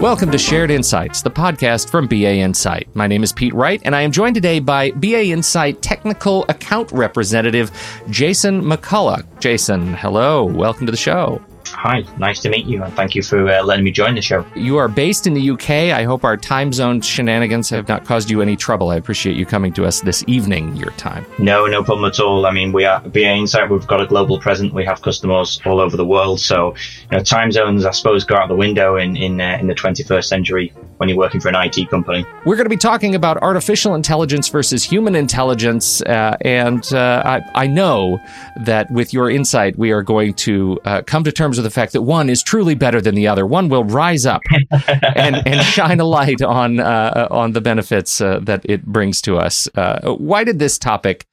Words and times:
Welcome 0.00 0.30
to 0.30 0.38
Shared 0.38 0.70
Insights, 0.70 1.22
the 1.22 1.30
podcast 1.30 1.90
from 1.90 2.06
BA 2.06 2.36
Insight. 2.36 2.94
My 2.94 3.08
name 3.08 3.24
is 3.24 3.32
Pete 3.32 3.54
Wright, 3.54 3.80
and 3.84 3.96
I 3.96 4.02
am 4.02 4.12
joined 4.12 4.36
today 4.36 4.60
by 4.60 4.92
BA 4.92 5.30
Insight 5.30 5.82
Technical 5.82 6.44
Account 6.48 6.92
Representative 6.92 7.72
Jason 8.10 8.62
McCulloch. 8.62 9.26
Jason, 9.40 9.94
hello. 9.94 10.44
Welcome 10.44 10.86
to 10.86 10.92
the 10.92 10.96
show. 10.96 11.42
Hi, 11.72 12.04
nice 12.18 12.40
to 12.40 12.48
meet 12.48 12.66
you, 12.66 12.82
and 12.82 12.92
thank 12.94 13.14
you 13.14 13.22
for 13.22 13.48
uh, 13.48 13.62
letting 13.62 13.84
me 13.84 13.90
join 13.90 14.14
the 14.14 14.22
show. 14.22 14.44
You 14.54 14.76
are 14.76 14.88
based 14.88 15.26
in 15.26 15.34
the 15.34 15.50
UK. 15.50 15.70
I 15.70 16.04
hope 16.04 16.24
our 16.24 16.36
time 16.36 16.72
zone 16.72 17.00
shenanigans 17.00 17.70
have 17.70 17.88
not 17.88 18.04
caused 18.04 18.30
you 18.30 18.42
any 18.42 18.56
trouble. 18.56 18.90
I 18.90 18.96
appreciate 18.96 19.36
you 19.36 19.46
coming 19.46 19.72
to 19.74 19.84
us 19.84 20.00
this 20.00 20.24
evening, 20.26 20.76
your 20.76 20.90
time. 20.92 21.26
No, 21.38 21.66
no 21.66 21.82
problem 21.82 22.10
at 22.10 22.20
all. 22.20 22.46
I 22.46 22.50
mean, 22.50 22.72
we 22.72 22.84
are 22.84 23.00
BA 23.00 23.20
Insight. 23.20 23.70
We've 23.70 23.86
got 23.86 24.00
a 24.00 24.06
global 24.06 24.38
presence. 24.38 24.72
We 24.72 24.84
have 24.84 25.02
customers 25.02 25.60
all 25.64 25.80
over 25.80 25.96
the 25.96 26.06
world. 26.06 26.40
So, 26.40 26.74
you 27.10 27.18
know, 27.18 27.22
time 27.22 27.52
zones, 27.52 27.84
I 27.84 27.90
suppose, 27.90 28.24
go 28.24 28.36
out 28.36 28.48
the 28.48 28.56
window 28.56 28.96
in 28.96 29.16
in, 29.16 29.40
uh, 29.40 29.58
in 29.60 29.66
the 29.66 29.74
21st 29.74 30.24
century 30.24 30.72
when 30.98 31.08
you're 31.08 31.18
working 31.18 31.40
for 31.40 31.48
an 31.48 31.54
IT 31.56 31.88
company. 31.90 32.24
We're 32.44 32.56
going 32.56 32.66
to 32.66 32.70
be 32.70 32.76
talking 32.76 33.14
about 33.14 33.36
artificial 33.42 33.94
intelligence 33.94 34.48
versus 34.48 34.84
human 34.84 35.14
intelligence, 35.14 36.02
uh, 36.02 36.36
and 36.40 36.82
uh, 36.92 37.22
I, 37.24 37.64
I, 37.64 37.66
know 37.66 38.20
that 38.64 38.90
with 38.90 39.12
your 39.12 39.30
insight, 39.30 39.76
we 39.78 39.90
are 39.90 40.02
going 40.02 40.34
to 40.34 40.78
uh, 40.84 41.02
come 41.02 41.24
to 41.24 41.32
terms 41.32 41.58
with 41.58 41.64
the 41.64 41.70
fact 41.70 41.92
that 41.92 42.02
one 42.02 42.30
is 42.30 42.42
truly 42.42 42.74
better 42.74 43.00
than 43.00 43.14
the 43.14 43.26
other. 43.26 43.46
One 43.46 43.68
will 43.68 43.84
rise 43.84 44.24
up 44.24 44.42
and, 45.14 45.46
and 45.46 45.60
shine 45.62 46.00
a 46.00 46.04
light 46.04 46.42
on 46.42 46.80
uh, 46.80 47.28
on 47.30 47.52
the 47.52 47.60
benefits 47.60 48.20
uh, 48.20 48.40
that 48.42 48.64
it 48.64 48.86
brings 48.86 49.20
to 49.22 49.36
us. 49.36 49.68
Uh, 49.74 50.14
why 50.14 50.44
did 50.44 50.58
this 50.58 50.78
topic 50.78 51.26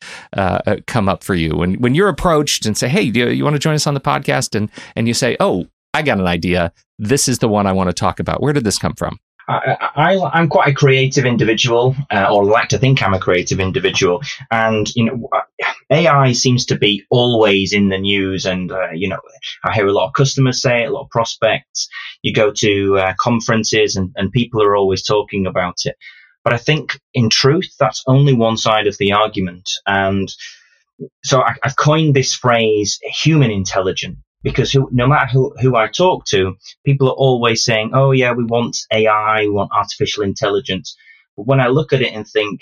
come 0.87 1.07
up 1.07 1.23
for 1.23 1.35
you 1.35 1.55
when 1.55 1.75
when 1.75 1.95
you're 1.95 2.09
approached 2.09 2.65
and 2.65 2.77
say, 2.77 2.89
"Hey, 2.89 3.09
do 3.09 3.19
you, 3.19 3.29
you 3.29 3.43
want 3.43 3.55
to 3.55 3.59
join 3.59 3.75
us 3.75 3.87
on 3.87 3.93
the 3.93 4.01
podcast?" 4.01 4.55
and 4.55 4.69
and 4.95 5.07
you 5.07 5.13
say, 5.13 5.37
"Oh." 5.39 5.67
I 5.93 6.01
got 6.01 6.17
an 6.17 6.25
idea. 6.25 6.73
This 6.97 7.27
is 7.27 7.37
the 7.37 7.47
one 7.47 7.67
I 7.67 7.71
want 7.71 7.89
to 7.89 7.93
talk 7.93 8.19
about. 8.19 8.41
Where 8.41 8.53
did 8.53 8.63
this 8.63 8.79
come 8.79 8.95
from? 8.95 9.19
I, 9.47 10.17
am 10.33 10.47
quite 10.47 10.69
a 10.69 10.73
creative 10.73 11.25
individual, 11.25 11.95
uh, 12.11 12.27
or 12.31 12.45
like 12.45 12.69
to 12.69 12.77
think 12.77 13.01
I'm 13.01 13.13
a 13.13 13.19
creative 13.19 13.59
individual. 13.59 14.21
And, 14.51 14.93
you 14.95 15.05
know, 15.05 15.29
AI 15.89 16.31
seems 16.33 16.65
to 16.67 16.77
be 16.77 17.05
always 17.09 17.73
in 17.73 17.89
the 17.89 17.97
news. 17.97 18.45
And, 18.45 18.71
uh, 18.71 18.91
you 18.91 19.09
know, 19.09 19.19
I 19.63 19.73
hear 19.73 19.87
a 19.87 19.91
lot 19.91 20.07
of 20.07 20.13
customers 20.13 20.61
say 20.61 20.83
it, 20.83 20.89
a 20.89 20.91
lot 20.91 21.03
of 21.03 21.09
prospects. 21.09 21.87
You 22.21 22.33
go 22.33 22.51
to 22.51 22.97
uh, 22.97 23.13
conferences 23.19 23.95
and, 23.95 24.11
and 24.15 24.31
people 24.31 24.63
are 24.63 24.75
always 24.75 25.03
talking 25.03 25.45
about 25.45 25.77
it. 25.85 25.95
But 26.43 26.53
I 26.53 26.57
think 26.57 26.99
in 27.13 27.29
truth, 27.29 27.73
that's 27.79 28.03
only 28.07 28.33
one 28.33 28.57
side 28.57 28.87
of 28.87 28.97
the 28.97 29.13
argument. 29.13 29.69
And 29.85 30.33
so 31.23 31.41
I, 31.41 31.55
I've 31.63 31.75
coined 31.75 32.15
this 32.15 32.33
phrase 32.33 32.99
human 33.03 33.51
intelligence 33.51 34.17
because 34.43 34.71
who, 34.71 34.89
no 34.91 35.07
matter 35.07 35.27
who, 35.27 35.55
who 35.61 35.75
I 35.75 35.87
talk 35.87 36.25
to, 36.27 36.55
people 36.85 37.09
are 37.09 37.15
always 37.15 37.63
saying, 37.65 37.91
oh, 37.93 38.11
yeah, 38.11 38.33
we 38.33 38.43
want 38.43 38.77
AI, 38.91 39.41
we 39.41 39.49
want 39.51 39.71
artificial 39.73 40.23
intelligence. 40.23 40.95
But 41.37 41.47
when 41.47 41.59
I 41.59 41.67
look 41.67 41.93
at 41.93 42.01
it 42.01 42.13
and 42.13 42.27
think, 42.27 42.61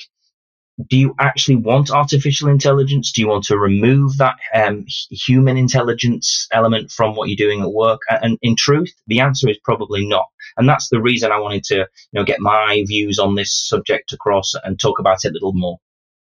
do 0.90 0.98
you 0.98 1.16
actually 1.20 1.58
want 1.58 1.92
artificial 1.92 2.50
intelligence? 2.50 3.12
Do 3.12 3.22
you 3.22 3.28
want 3.28 3.46
to 3.46 3.58
remove 3.58 4.18
that 4.18 4.38
um, 4.54 4.86
human 5.10 5.58
intelligence 5.58 6.48
element 6.52 6.92
from 6.92 7.16
what 7.16 7.30
you're 7.30 7.36
doing 7.48 7.62
at 7.62 7.72
work? 7.72 8.02
And 8.10 8.38
in 8.42 8.56
truth, 8.56 8.94
the 9.08 9.20
answer 9.20 9.50
is 9.50 9.60
probably 9.64 10.08
not. 10.08 10.26
And 10.58 10.68
that's 10.68 10.90
the 10.90 11.02
reason 11.02 11.32
I 11.32 11.40
wanted 11.40 11.64
to, 11.66 11.76
you 11.76 11.86
know, 12.14 12.24
get 12.24 12.40
my 12.40 12.84
views 12.88 13.20
on 13.20 13.36
this 13.36 13.54
subject 13.54 14.14
across 14.14 14.54
and 14.64 14.80
talk 14.80 15.00
about 15.00 15.26
it 15.26 15.30
a 15.30 15.34
little 15.34 15.54
more. 15.54 15.78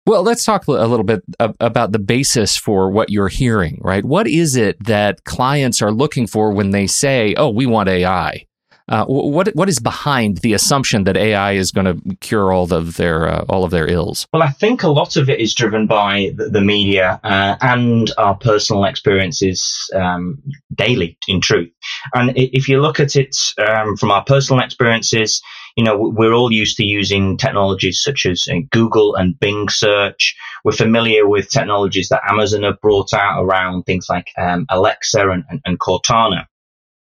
Well, 0.06 0.23
let's 0.23 0.45
talk 0.45 0.67
a 0.67 0.73
little 0.73 1.05
bit 1.05 1.23
about 1.39 1.93
the 1.93 1.98
basis 1.98 2.56
for 2.56 2.91
what 2.91 3.11
you're 3.11 3.29
hearing, 3.29 3.79
right? 3.83 4.05
What 4.05 4.27
is 4.27 4.57
it 4.57 4.83
that 4.84 5.25
clients 5.25 5.83
are 5.83 5.92
looking 5.92 6.27
for 6.27 6.53
when 6.53 6.70
they 6.70 6.87
say, 6.87 7.34
"Oh, 7.37 7.51
we 7.51 7.67
want 7.67 7.89
AI"? 7.89 8.47
Uh, 8.91 9.05
what 9.05 9.47
what 9.55 9.69
is 9.69 9.79
behind 9.79 10.39
the 10.39 10.53
assumption 10.53 11.05
that 11.05 11.17
AI 11.17 11.53
is 11.53 11.70
going 11.70 11.84
to 11.84 12.17
cure 12.17 12.53
all 12.53 12.73
of 12.75 12.97
their 12.97 13.29
uh, 13.29 13.45
all 13.48 13.62
of 13.62 13.70
their 13.70 13.89
ills? 13.89 14.27
Well, 14.33 14.42
I 14.42 14.51
think 14.51 14.83
a 14.83 14.89
lot 14.89 15.17
of 15.17 15.30
it 15.30 15.39
is 15.39 15.55
driven 15.55 15.86
by 15.86 16.33
the, 16.35 16.48
the 16.48 16.61
media 16.61 17.20
uh, 17.23 17.57
and 17.61 18.11
our 18.19 18.35
personal 18.35 18.85
experiences 18.85 19.89
um, 19.95 20.42
daily. 20.74 21.17
In 21.29 21.41
truth, 21.41 21.70
and 22.14 22.33
if 22.36 22.69
you 22.69 22.80
look 22.80 22.98
at 22.98 23.14
it 23.14 23.36
um, 23.58 23.97
from 23.97 24.11
our 24.11 24.24
personal 24.24 24.64
experiences, 24.64 25.41
you 25.77 25.85
know, 25.85 25.97
we're 25.97 26.33
all 26.33 26.53
used 26.53 26.77
to 26.79 26.85
using 26.85 27.36
technologies 27.36 28.01
such 28.03 28.27
as 28.27 28.47
uh, 28.51 28.57
Google 28.70 29.14
and 29.17 29.39
Bing 29.39 29.69
search. 29.69 30.36
We're 30.64 30.73
familiar 30.73 31.27
with 31.29 31.51
technologies 31.51 32.08
that 32.08 32.29
Amazon 32.29 32.63
have 32.64 32.81
brought 32.81 33.13
out 33.13 33.42
around 33.42 33.85
things 33.85 34.07
like 34.09 34.29
um, 34.39 34.67
Alexa 34.69 35.29
and, 35.29 35.45
and, 35.48 35.61
and, 35.64 35.79
Cortana. 35.79 36.47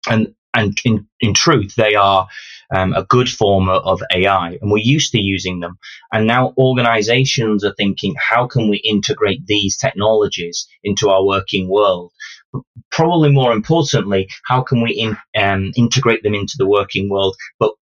And, 0.08 0.34
and 0.54 0.76
in, 0.84 1.06
in 1.20 1.34
truth, 1.34 1.74
they 1.76 1.94
are 1.94 2.28
um, 2.74 2.94
a 2.94 3.04
good 3.04 3.28
form 3.28 3.68
of 3.68 4.02
AI 4.14 4.58
and 4.60 4.70
we're 4.70 4.78
used 4.78 5.12
to 5.12 5.20
using 5.20 5.60
them. 5.60 5.78
And 6.12 6.26
now 6.26 6.54
organizations 6.56 7.64
are 7.64 7.74
thinking, 7.74 8.14
how 8.18 8.46
can 8.46 8.68
we 8.68 8.78
integrate 8.78 9.46
these 9.46 9.76
technologies 9.76 10.66
into 10.82 11.10
our 11.10 11.24
working 11.24 11.68
world? 11.68 12.12
Probably 12.90 13.30
more 13.30 13.52
importantly, 13.52 14.28
how 14.46 14.62
can 14.62 14.82
we 14.82 14.92
in, 14.92 15.16
um, 15.40 15.72
integrate 15.76 16.22
them 16.22 16.34
into 16.34 16.54
the 16.58 16.68
working 16.68 17.08
world, 17.08 17.36
but 17.58 17.72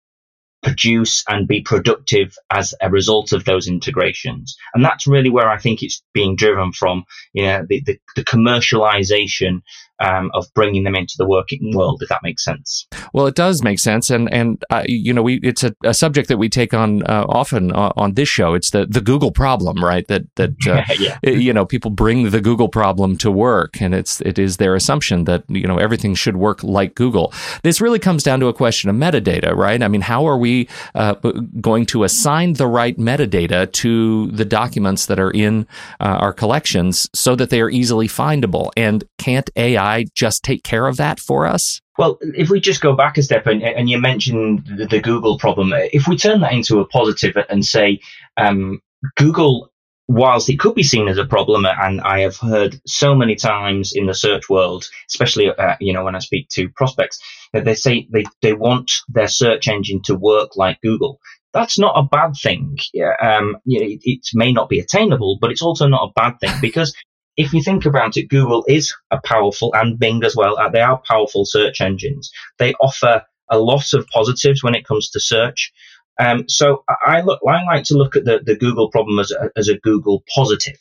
produce 0.62 1.24
and 1.28 1.48
be 1.48 1.62
productive 1.62 2.36
as 2.50 2.74
a 2.80 2.90
result 2.90 3.32
of 3.32 3.44
those 3.44 3.66
integrations. 3.66 4.56
And 4.74 4.84
that's 4.84 5.06
really 5.06 5.30
where 5.30 5.48
I 5.48 5.58
think 5.58 5.82
it's 5.82 6.02
being 6.12 6.36
driven 6.36 6.72
from, 6.72 7.04
you 7.32 7.44
know, 7.44 7.64
the, 7.68 7.82
the, 7.84 7.98
the 8.16 8.24
commercialization 8.24 9.62
um, 10.00 10.30
of 10.34 10.46
bringing 10.54 10.84
them 10.84 10.94
into 10.94 11.14
the 11.18 11.26
working 11.26 11.72
world, 11.74 12.00
if 12.02 12.08
that 12.08 12.20
makes 12.22 12.42
sense. 12.42 12.86
Well, 13.12 13.26
it 13.26 13.34
does 13.34 13.62
make 13.62 13.78
sense, 13.78 14.10
and 14.10 14.32
and 14.32 14.62
uh, 14.70 14.82
you 14.86 15.12
know, 15.12 15.22
we 15.22 15.40
it's 15.42 15.62
a, 15.62 15.74
a, 15.84 15.92
subject 15.92 16.28
that 16.28 16.38
we 16.38 16.48
take 16.48 16.72
on 16.72 17.02
uh, 17.02 17.26
often 17.28 17.72
uh, 17.72 17.92
on 17.96 18.14
this 18.14 18.28
show. 18.28 18.54
It's 18.54 18.70
the 18.70 18.86
the 18.86 19.00
Google 19.00 19.30
problem, 19.30 19.84
right? 19.84 20.06
That 20.08 20.22
that 20.36 20.50
uh, 20.66 20.82
yeah. 20.98 21.18
you 21.22 21.52
know 21.52 21.66
people 21.66 21.90
bring 21.90 22.30
the 22.30 22.40
Google 22.40 22.68
problem 22.68 23.18
to 23.18 23.30
work, 23.30 23.80
and 23.80 23.94
it's 23.94 24.20
it 24.22 24.38
is 24.38 24.56
their 24.56 24.74
assumption 24.74 25.24
that 25.24 25.44
you 25.48 25.66
know 25.66 25.76
everything 25.76 26.14
should 26.14 26.36
work 26.36 26.62
like 26.64 26.94
Google. 26.94 27.32
This 27.62 27.80
really 27.80 27.98
comes 27.98 28.22
down 28.22 28.40
to 28.40 28.46
a 28.46 28.54
question 28.54 28.88
of 28.88 28.96
metadata, 28.96 29.54
right? 29.54 29.82
I 29.82 29.88
mean, 29.88 30.00
how 30.00 30.26
are 30.26 30.38
we 30.38 30.49
uh, 30.94 31.14
going 31.60 31.86
to 31.86 32.04
assign 32.04 32.54
the 32.54 32.66
right 32.66 32.96
metadata 32.96 33.70
to 33.72 34.26
the 34.28 34.44
documents 34.44 35.06
that 35.06 35.18
are 35.18 35.30
in 35.30 35.66
uh, 36.00 36.18
our 36.24 36.32
collections 36.32 37.08
so 37.14 37.34
that 37.36 37.50
they 37.50 37.60
are 37.60 37.70
easily 37.70 38.08
findable? 38.08 38.70
And 38.76 39.04
can't 39.18 39.48
AI 39.56 39.80
AI 39.80 40.06
just 40.14 40.42
take 40.42 40.62
care 40.62 40.86
of 40.86 40.96
that 40.96 41.20
for 41.20 41.46
us? 41.46 41.80
Well, 41.98 42.18
if 42.22 42.48
we 42.50 42.60
just 42.60 42.80
go 42.80 42.94
back 42.94 43.18
a 43.18 43.22
step 43.22 43.46
and, 43.46 43.62
and 43.62 43.90
you 43.90 43.98
mentioned 43.98 44.64
the, 44.66 44.86
the, 44.86 45.00
Google 45.00 45.38
problem, 45.38 45.72
if 45.92 46.06
we 46.08 46.16
turn 46.16 46.40
that 46.40 46.52
into 46.52 46.80
a 46.80 46.86
positive 46.86 47.36
and 47.48 47.64
say 47.64 48.00
um, 48.36 48.80
Google, 49.16 49.69
whilst 50.10 50.50
it 50.50 50.58
could 50.58 50.74
be 50.74 50.82
seen 50.82 51.08
as 51.08 51.18
a 51.18 51.24
problem, 51.24 51.64
and 51.64 52.00
I 52.00 52.20
have 52.20 52.36
heard 52.36 52.80
so 52.86 53.14
many 53.14 53.36
times 53.36 53.92
in 53.94 54.06
the 54.06 54.14
search 54.14 54.48
world, 54.48 54.88
especially 55.08 55.50
uh, 55.50 55.76
you 55.80 55.92
know 55.92 56.04
when 56.04 56.16
I 56.16 56.20
speak 56.20 56.48
to 56.50 56.68
prospects, 56.70 57.20
that 57.52 57.64
they 57.64 57.74
say 57.74 58.08
they, 58.10 58.24
they 58.42 58.52
want 58.52 58.92
their 59.08 59.28
search 59.28 59.68
engine 59.68 60.02
to 60.04 60.14
work 60.14 60.56
like 60.56 60.80
Google 60.82 61.20
that's 61.52 61.80
not 61.80 61.98
a 61.98 62.04
bad 62.04 62.34
thing. 62.40 62.78
Um, 63.20 63.56
it, 63.66 64.00
it, 64.04 64.20
may 64.34 64.52
not 64.52 64.68
be 64.68 64.78
attainable, 64.78 65.36
but 65.40 65.50
it's 65.50 65.62
also 65.62 65.88
not 65.88 66.08
a 66.08 66.12
bad 66.14 66.38
thing 66.38 66.54
because 66.60 66.94
if 67.36 67.52
you 67.52 67.62
think 67.62 67.86
about 67.86 68.16
it, 68.16 68.28
Google 68.28 68.64
is 68.68 68.94
a 69.10 69.20
powerful, 69.24 69.74
and 69.74 69.98
Bing 69.98 70.22
as 70.24 70.36
well, 70.36 70.58
uh, 70.58 70.68
they 70.68 70.80
are 70.80 71.02
powerful 71.08 71.44
search 71.44 71.80
engines. 71.80 72.30
They 72.58 72.74
offer 72.74 73.22
a 73.50 73.58
lot 73.58 73.92
of 73.94 74.06
positives 74.08 74.62
when 74.62 74.74
it 74.74 74.86
comes 74.86 75.10
to 75.10 75.20
search. 75.20 75.72
Um, 76.18 76.48
so 76.48 76.84
I 77.06 77.22
look, 77.22 77.40
I 77.46 77.64
like 77.64 77.84
to 77.84 77.94
look 77.96 78.16
at 78.16 78.24
the, 78.24 78.40
the 78.44 78.56
Google 78.56 78.90
problem 78.90 79.18
as 79.18 79.30
a, 79.30 79.50
as 79.56 79.68
a 79.68 79.78
Google 79.78 80.22
positive. 80.34 80.78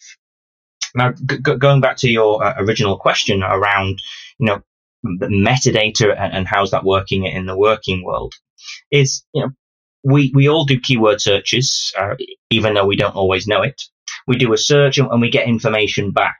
Now, 0.95 1.11
g- 1.13 1.37
going 1.37 1.81
back 1.81 1.97
to 1.97 2.09
your 2.09 2.43
uh, 2.43 2.55
original 2.57 2.97
question 2.97 3.43
around, 3.43 4.01
you 4.39 4.47
know, 4.47 4.61
metadata 5.05 6.15
and, 6.17 6.33
and 6.33 6.47
how's 6.47 6.71
that 6.71 6.83
working 6.83 7.25
in 7.25 7.45
the 7.45 7.57
working 7.57 8.03
world, 8.03 8.33
is 8.91 9.23
you 9.33 9.43
know 9.43 9.51
we 10.03 10.31
we 10.33 10.49
all 10.49 10.65
do 10.65 10.79
keyword 10.79 11.21
searches, 11.21 11.93
uh, 11.97 12.15
even 12.49 12.73
though 12.73 12.85
we 12.85 12.97
don't 12.97 13.15
always 13.15 13.47
know 13.47 13.61
it 13.61 13.81
we 14.27 14.37
do 14.37 14.53
a 14.53 14.57
search 14.57 14.97
and, 14.97 15.21
we 15.21 15.29
get 15.29 15.47
information 15.47 16.11
back. 16.11 16.39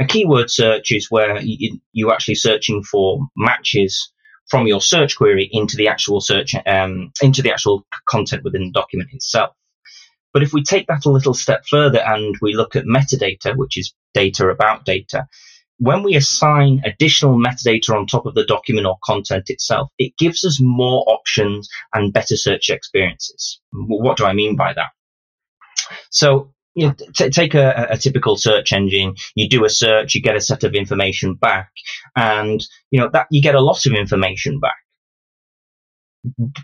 A 0.00 0.04
keyword 0.04 0.50
search 0.50 0.92
is 0.92 1.10
where 1.10 1.40
you, 1.40 1.80
you're 1.92 2.12
actually 2.12 2.34
searching 2.36 2.82
for 2.82 3.26
matches 3.36 4.12
from 4.48 4.66
your 4.66 4.80
search 4.80 5.16
query 5.16 5.48
into 5.50 5.76
the 5.76 5.88
actual 5.88 6.20
search, 6.20 6.54
um, 6.66 7.12
into 7.22 7.42
the 7.42 7.52
actual 7.52 7.84
content 8.08 8.44
within 8.44 8.66
the 8.66 8.72
document 8.72 9.10
itself. 9.12 9.54
But 10.32 10.42
if 10.42 10.52
we 10.52 10.62
take 10.62 10.86
that 10.88 11.06
a 11.06 11.10
little 11.10 11.34
step 11.34 11.64
further 11.68 12.00
and 12.00 12.36
we 12.40 12.54
look 12.54 12.76
at 12.76 12.84
metadata, 12.84 13.56
which 13.56 13.78
is 13.78 13.94
data 14.14 14.48
about 14.48 14.84
data, 14.84 15.26
when 15.78 16.02
we 16.02 16.16
assign 16.16 16.82
additional 16.84 17.38
metadata 17.38 17.94
on 17.94 18.06
top 18.06 18.26
of 18.26 18.34
the 18.34 18.44
document 18.44 18.86
or 18.86 18.98
content 19.04 19.44
itself, 19.48 19.90
it 19.98 20.16
gives 20.18 20.44
us 20.44 20.60
more 20.60 21.04
options 21.06 21.68
and 21.94 22.12
better 22.12 22.36
search 22.36 22.68
experiences. 22.68 23.60
What 23.72 24.16
do 24.16 24.24
I 24.24 24.32
mean 24.32 24.56
by 24.56 24.74
that? 24.74 24.90
So 26.10 26.52
you 26.78 26.86
know, 26.86 26.94
t- 27.12 27.30
take 27.30 27.54
a, 27.54 27.88
a, 27.90 27.96
typical 27.96 28.36
search 28.36 28.72
engine. 28.72 29.16
You 29.34 29.48
do 29.48 29.64
a 29.64 29.68
search, 29.68 30.14
you 30.14 30.22
get 30.22 30.36
a 30.36 30.40
set 30.40 30.62
of 30.62 30.74
information 30.74 31.34
back, 31.34 31.72
and 32.14 32.64
you 32.92 33.00
know 33.00 33.10
that 33.12 33.26
you 33.32 33.42
get 33.42 33.56
a 33.56 33.60
lot 33.60 33.84
of 33.84 33.94
information 33.94 34.60
back. 34.60 34.76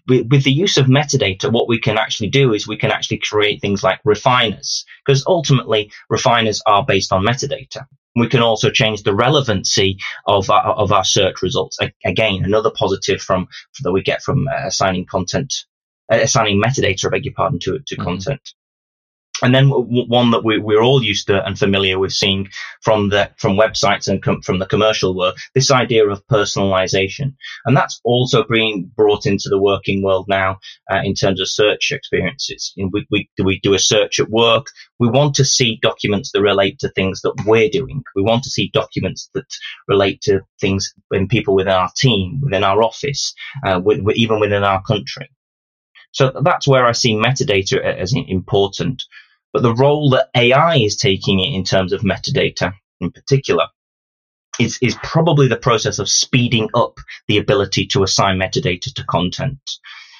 With, 0.07 0.29
with 0.31 0.45
the 0.45 0.53
use 0.53 0.77
of 0.77 0.87
metadata, 0.87 1.51
what 1.51 1.69
we 1.69 1.81
can 1.81 1.99
actually 1.99 2.29
do 2.29 2.55
is 2.55 2.69
we 2.69 2.77
can 2.77 2.93
actually 2.93 3.23
create 3.29 3.61
things 3.61 3.83
like 3.83 3.99
refiners, 4.05 4.85
because 5.05 5.25
ultimately 5.27 5.91
refiners 6.09 6.63
are 6.65 6.87
based 6.87 7.13
on 7.13 7.25
metadata. 7.25 7.85
We 8.15 8.29
can 8.29 8.41
also 8.41 8.71
change 8.71 9.03
the 9.03 9.17
relevancy 9.17 9.99
of 10.29 10.49
our, 10.49 10.75
of 10.75 10.93
our 10.93 11.05
search 11.05 11.43
results. 11.43 11.77
Again, 12.05 12.45
another 12.45 12.71
positive 12.71 13.21
from 13.21 13.49
that 13.83 13.91
we 13.91 14.03
get 14.03 14.23
from 14.23 14.47
uh, 14.47 14.69
assigning 14.69 15.07
content, 15.07 15.53
uh, 16.13 16.21
assigning 16.23 16.63
metadata, 16.63 17.07
I 17.07 17.09
beg 17.09 17.25
your 17.25 17.35
pardon, 17.35 17.59
to 17.63 17.81
to 17.85 17.97
mm-hmm. 17.97 18.05
content. 18.05 18.55
And 19.43 19.55
then 19.55 19.69
one 19.71 20.31
that 20.33 20.45
we, 20.45 20.59
we're 20.59 20.83
all 20.83 21.03
used 21.03 21.27
to 21.27 21.45
and 21.45 21.59
familiar 21.59 21.99
with 21.99 22.13
seeing 22.13 22.49
from 22.83 23.09
the 23.11 23.31
from 23.39 23.57
websites 23.57 24.09
and 24.09 24.23
com- 24.23 24.43
from 24.43 24.59
the 24.59 24.67
commercial 24.67 25.17
world, 25.17 25.39
this 25.55 25.71
idea 25.71 26.09
of 26.09 26.27
personalization, 26.29 27.35
and 27.67 27.77
that's 27.77 28.01
also 28.05 28.45
being 28.45 28.91
brought 28.97 29.27
into 29.27 29.49
the 29.49 29.61
working 29.61 30.03
world 30.03 30.27
now 30.29 30.59
uh, 30.93 31.01
in 31.05 31.15
terms 31.15 31.41
of 31.41 31.49
search 31.49 31.91
experiences. 31.93 32.73
You 32.77 32.85
know, 32.85 32.91
we, 32.93 33.07
we 33.11 33.29
we 33.45 33.61
do 33.61 33.75
a 33.75 33.79
search 33.79 34.21
at 34.21 34.31
work. 34.31 34.67
We 34.99 35.09
want 35.09 35.35
to 35.37 35.45
see 35.45 35.79
documents 35.83 36.33
that 36.33 36.43
relate 36.43 36.79
to 36.81 36.91
things 36.91 37.23
that 37.23 37.35
we're 37.47 37.71
doing. 37.71 38.03
We 38.17 38.23
want 38.23 38.45
to 38.45 38.51
see 38.51 38.71
documents 38.73 39.31
that 39.35 39.47
relate 39.89 40.23
to 40.23 40.43
things 40.61 40.95
in 41.13 41.29
people 41.29 41.55
within 41.55 41.73
our 41.73 41.91
team, 41.97 42.41
within 42.43 42.65
our 42.65 42.83
office, 42.83 43.35
uh, 43.67 43.81
with, 43.85 44.01
even 44.17 44.41
within 44.41 44.65
our 44.65 44.83
country. 44.83 45.31
So 46.13 46.33
that's 46.45 46.69
where 46.69 46.87
I 46.87 46.93
see 46.93 47.15
metadata 47.15 47.81
as 47.83 48.15
important. 48.29 49.03
But 49.55 49.63
the 49.63 49.75
role 49.75 50.11
that 50.11 50.31
AI 50.35 50.79
is 50.79 50.97
taking 50.97 51.39
in 51.39 51.63
terms 51.63 51.93
of 51.93 52.01
metadata 52.01 52.75
in 53.01 53.13
particular 53.13 53.69
is, 54.59 54.79
is 54.83 54.97
probably 55.05 55.47
the 55.47 55.57
process 55.57 56.01
of 56.01 56.09
speeding 56.09 56.69
up 56.75 56.99
the 57.29 57.39
ability 57.39 57.87
to 57.87 58.03
assign 58.03 58.39
metadata 58.39 58.93
to 58.93 59.05
content. 59.05 59.61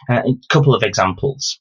Uh, 0.09 0.23
a 0.25 0.35
couple 0.51 0.73
of 0.73 0.85
examples. 0.85 1.59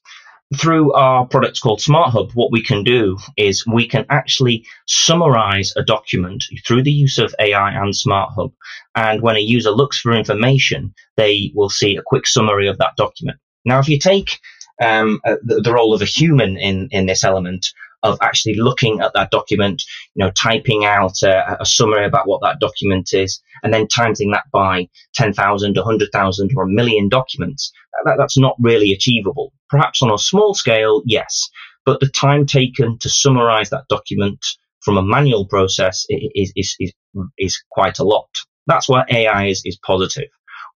Through 0.56 0.92
our 0.92 1.26
product 1.26 1.60
called 1.60 1.80
Smart 1.80 2.10
Hub, 2.10 2.30
what 2.34 2.52
we 2.52 2.62
can 2.62 2.84
do 2.84 3.18
is 3.36 3.66
we 3.66 3.88
can 3.88 4.06
actually 4.08 4.64
summarize 4.86 5.72
a 5.76 5.82
document 5.82 6.44
through 6.64 6.84
the 6.84 6.92
use 6.92 7.18
of 7.18 7.34
AI 7.40 7.72
and 7.72 7.96
Smart 7.96 8.34
Hub. 8.36 8.52
And 8.94 9.20
when 9.20 9.34
a 9.34 9.40
user 9.40 9.72
looks 9.72 9.98
for 9.98 10.12
information, 10.12 10.94
they 11.16 11.50
will 11.56 11.70
see 11.70 11.96
a 11.96 12.02
quick 12.02 12.28
summary 12.28 12.68
of 12.68 12.78
that 12.78 12.94
document. 12.96 13.38
Now, 13.64 13.80
if 13.80 13.88
you 13.88 13.98
take 13.98 14.38
um, 14.82 15.20
uh, 15.24 15.36
the, 15.44 15.60
the, 15.60 15.72
role 15.72 15.94
of 15.94 16.02
a 16.02 16.06
human 16.06 16.56
in, 16.56 16.88
in 16.90 17.06
this 17.06 17.24
element 17.24 17.66
of 18.02 18.18
actually 18.20 18.54
looking 18.54 19.00
at 19.00 19.12
that 19.14 19.30
document, 19.30 19.82
you 20.14 20.24
know, 20.24 20.30
typing 20.32 20.84
out 20.84 21.22
a, 21.22 21.56
a 21.60 21.66
summary 21.66 22.04
about 22.04 22.28
what 22.28 22.42
that 22.42 22.60
document 22.60 23.12
is, 23.12 23.40
and 23.62 23.72
then 23.72 23.86
timesing 23.86 24.32
that 24.32 24.44
by 24.52 24.88
10,000, 25.14 25.76
100,000, 25.76 26.50
or 26.56 26.64
a 26.64 26.68
million 26.68 27.08
documents. 27.08 27.72
That, 28.04 28.16
that's 28.18 28.36
not 28.36 28.56
really 28.60 28.92
achievable. 28.92 29.52
Perhaps 29.70 30.02
on 30.02 30.12
a 30.12 30.18
small 30.18 30.54
scale, 30.54 31.02
yes, 31.06 31.48
but 31.86 32.00
the 32.00 32.08
time 32.08 32.46
taken 32.46 32.98
to 32.98 33.08
summarize 33.08 33.70
that 33.70 33.88
document 33.88 34.44
from 34.82 34.98
a 34.98 35.02
manual 35.02 35.46
process 35.46 36.04
is, 36.10 36.52
is, 36.54 36.76
is, 36.78 36.92
is 37.38 37.62
quite 37.70 37.98
a 37.98 38.04
lot. 38.04 38.28
That's 38.66 38.88
why 38.88 39.04
AI 39.10 39.46
is, 39.46 39.62
is 39.64 39.78
positive. 39.84 40.28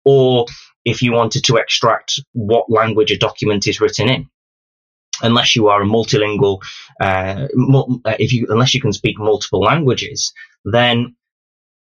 Or 0.04 0.46
if 0.86 1.02
you 1.02 1.12
wanted 1.12 1.44
to 1.46 1.58
extract 1.58 2.20
what 2.34 2.70
language 2.70 3.12
a 3.12 3.18
document 3.18 3.68
is 3.68 3.82
written 3.82 4.10
in. 4.10 4.30
Unless 5.22 5.56
you 5.56 5.70
are 5.70 5.82
a 5.82 5.86
multilingual, 5.86 6.62
uh, 7.00 7.48
uh, 8.06 8.16
if 8.20 8.34
you 8.34 8.48
unless 8.50 8.74
you 8.74 8.82
can 8.82 8.92
speak 8.92 9.18
multiple 9.18 9.62
languages, 9.62 10.34
then 10.66 11.16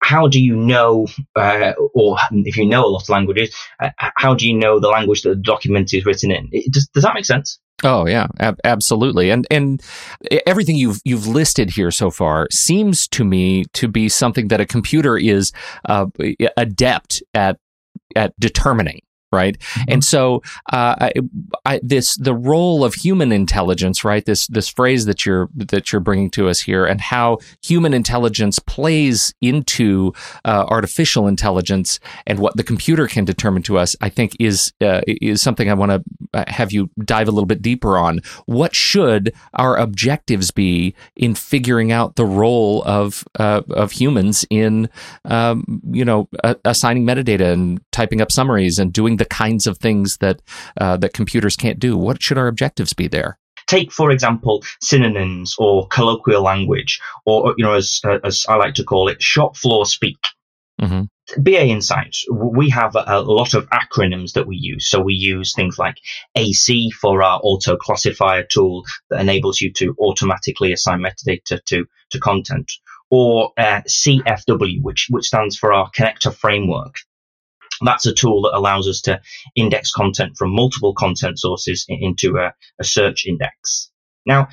how 0.01 0.27
do 0.27 0.43
you 0.43 0.55
know, 0.55 1.07
uh, 1.35 1.73
or 1.93 2.17
if 2.31 2.57
you 2.57 2.65
know 2.65 2.83
a 2.83 2.87
lot 2.87 3.03
of 3.03 3.09
languages, 3.09 3.55
uh, 3.79 3.91
how 3.97 4.33
do 4.33 4.47
you 4.47 4.57
know 4.57 4.79
the 4.79 4.87
language 4.87 5.21
that 5.21 5.29
the 5.29 5.35
document 5.35 5.93
is 5.93 6.03
written 6.03 6.31
in? 6.31 6.49
Does, 6.71 6.87
does 6.87 7.03
that 7.03 7.13
make 7.13 7.25
sense? 7.25 7.59
Oh 7.83 8.07
yeah, 8.07 8.27
ab- 8.39 8.59
absolutely. 8.63 9.29
And 9.29 9.47
and 9.49 9.81
everything 10.45 10.75
you've 10.75 10.99
you've 11.03 11.27
listed 11.27 11.71
here 11.71 11.91
so 11.91 12.11
far 12.11 12.47
seems 12.51 13.07
to 13.09 13.23
me 13.23 13.65
to 13.73 13.87
be 13.87 14.09
something 14.09 14.49
that 14.49 14.61
a 14.61 14.65
computer 14.65 15.17
is 15.17 15.51
uh, 15.87 16.07
adept 16.57 17.23
at 17.33 17.57
at 18.15 18.33
determining 18.39 19.01
right? 19.31 19.57
Mm-hmm. 19.57 19.91
And 19.93 20.03
so, 20.03 20.41
uh, 20.71 20.95
I, 20.99 21.11
I, 21.65 21.79
this 21.83 22.15
the 22.15 22.35
role 22.35 22.83
of 22.83 22.93
human 22.93 23.31
intelligence, 23.31 24.03
right? 24.03 24.25
This 24.25 24.47
this 24.47 24.67
phrase 24.67 25.05
that 25.05 25.25
you're 25.25 25.49
that 25.55 25.91
you're 25.91 26.01
bringing 26.01 26.29
to 26.31 26.49
us 26.49 26.59
here, 26.59 26.85
and 26.85 27.01
how 27.01 27.39
human 27.63 27.93
intelligence 27.93 28.59
plays 28.59 29.33
into 29.41 30.13
uh, 30.45 30.65
artificial 30.69 31.27
intelligence 31.27 31.99
and 32.27 32.39
what 32.39 32.57
the 32.57 32.63
computer 32.63 33.07
can 33.07 33.25
determine 33.25 33.63
to 33.63 33.77
us, 33.77 33.95
I 34.01 34.09
think 34.09 34.35
is 34.39 34.73
uh, 34.81 35.01
is 35.07 35.41
something 35.41 35.69
I 35.69 35.73
want 35.73 35.91
to 35.91 36.03
uh, 36.33 36.43
have 36.47 36.71
you 36.71 36.89
dive 37.03 37.27
a 37.27 37.31
little 37.31 37.45
bit 37.45 37.61
deeper 37.61 37.97
on. 37.97 38.21
What 38.45 38.75
should 38.75 39.33
our 39.53 39.77
objectives 39.77 40.51
be 40.51 40.95
in 41.15 41.35
figuring 41.35 41.91
out 41.91 42.15
the 42.15 42.25
role 42.25 42.83
of 42.85 43.23
uh, 43.39 43.61
of 43.69 43.91
humans 43.91 44.45
in 44.49 44.89
um, 45.25 45.81
you 45.91 46.05
know 46.05 46.27
assigning 46.65 47.05
metadata 47.05 47.51
and 47.51 47.81
typing 47.91 48.21
up 48.21 48.31
summaries 48.31 48.79
and 48.79 48.93
doing 48.93 49.17
the 49.21 49.25
kinds 49.25 49.67
of 49.67 49.77
things 49.77 50.17
that 50.17 50.41
uh, 50.77 50.97
that 50.97 51.13
computers 51.13 51.55
can't 51.55 51.79
do? 51.79 51.95
What 51.95 52.23
should 52.23 52.39
our 52.39 52.47
objectives 52.47 52.93
be 52.93 53.07
there? 53.07 53.37
Take, 53.67 53.91
for 53.91 54.09
example, 54.09 54.63
synonyms 54.81 55.55
or 55.59 55.87
colloquial 55.89 56.41
language, 56.41 56.99
or 57.23 57.53
you 57.55 57.63
know, 57.63 57.73
as 57.73 58.01
as 58.23 58.47
I 58.49 58.55
like 58.55 58.73
to 58.75 58.83
call 58.83 59.09
it, 59.09 59.21
shop 59.21 59.55
floor 59.55 59.85
speak. 59.85 60.17
Mm-hmm. 60.81 61.03
BA 61.43 61.67
Insights, 61.67 62.25
we 62.31 62.69
have 62.71 62.95
a, 62.95 63.21
lot 63.21 63.53
of 63.53 63.69
acronyms 63.69 64.33
that 64.33 64.47
we 64.47 64.55
use. 64.55 64.89
So 64.89 64.99
we 64.99 65.13
use 65.13 65.53
things 65.53 65.77
like 65.77 65.97
AC 66.35 66.89
for 66.89 67.21
our 67.21 67.39
auto 67.43 67.77
classifier 67.77 68.43
tool 68.43 68.83
that 69.11 69.21
enables 69.21 69.61
you 69.61 69.71
to 69.73 69.95
automatically 69.99 70.73
assign 70.73 70.99
metadata 70.99 71.63
to, 71.65 71.85
to 72.09 72.19
content, 72.19 72.71
or 73.11 73.51
uh, 73.55 73.81
CFW, 73.87 74.81
which, 74.81 75.07
which 75.11 75.27
stands 75.27 75.55
for 75.55 75.71
our 75.71 75.91
connector 75.91 76.33
framework. 76.33 76.95
That's 77.81 78.05
a 78.05 78.13
tool 78.13 78.43
that 78.43 78.57
allows 78.57 78.87
us 78.87 79.01
to 79.01 79.21
index 79.55 79.91
content 79.91 80.37
from 80.37 80.55
multiple 80.55 80.93
content 80.93 81.39
sources 81.39 81.85
into 81.87 82.37
a, 82.37 82.53
a 82.79 82.83
search 82.83 83.25
index. 83.25 83.91
Now, 84.25 84.49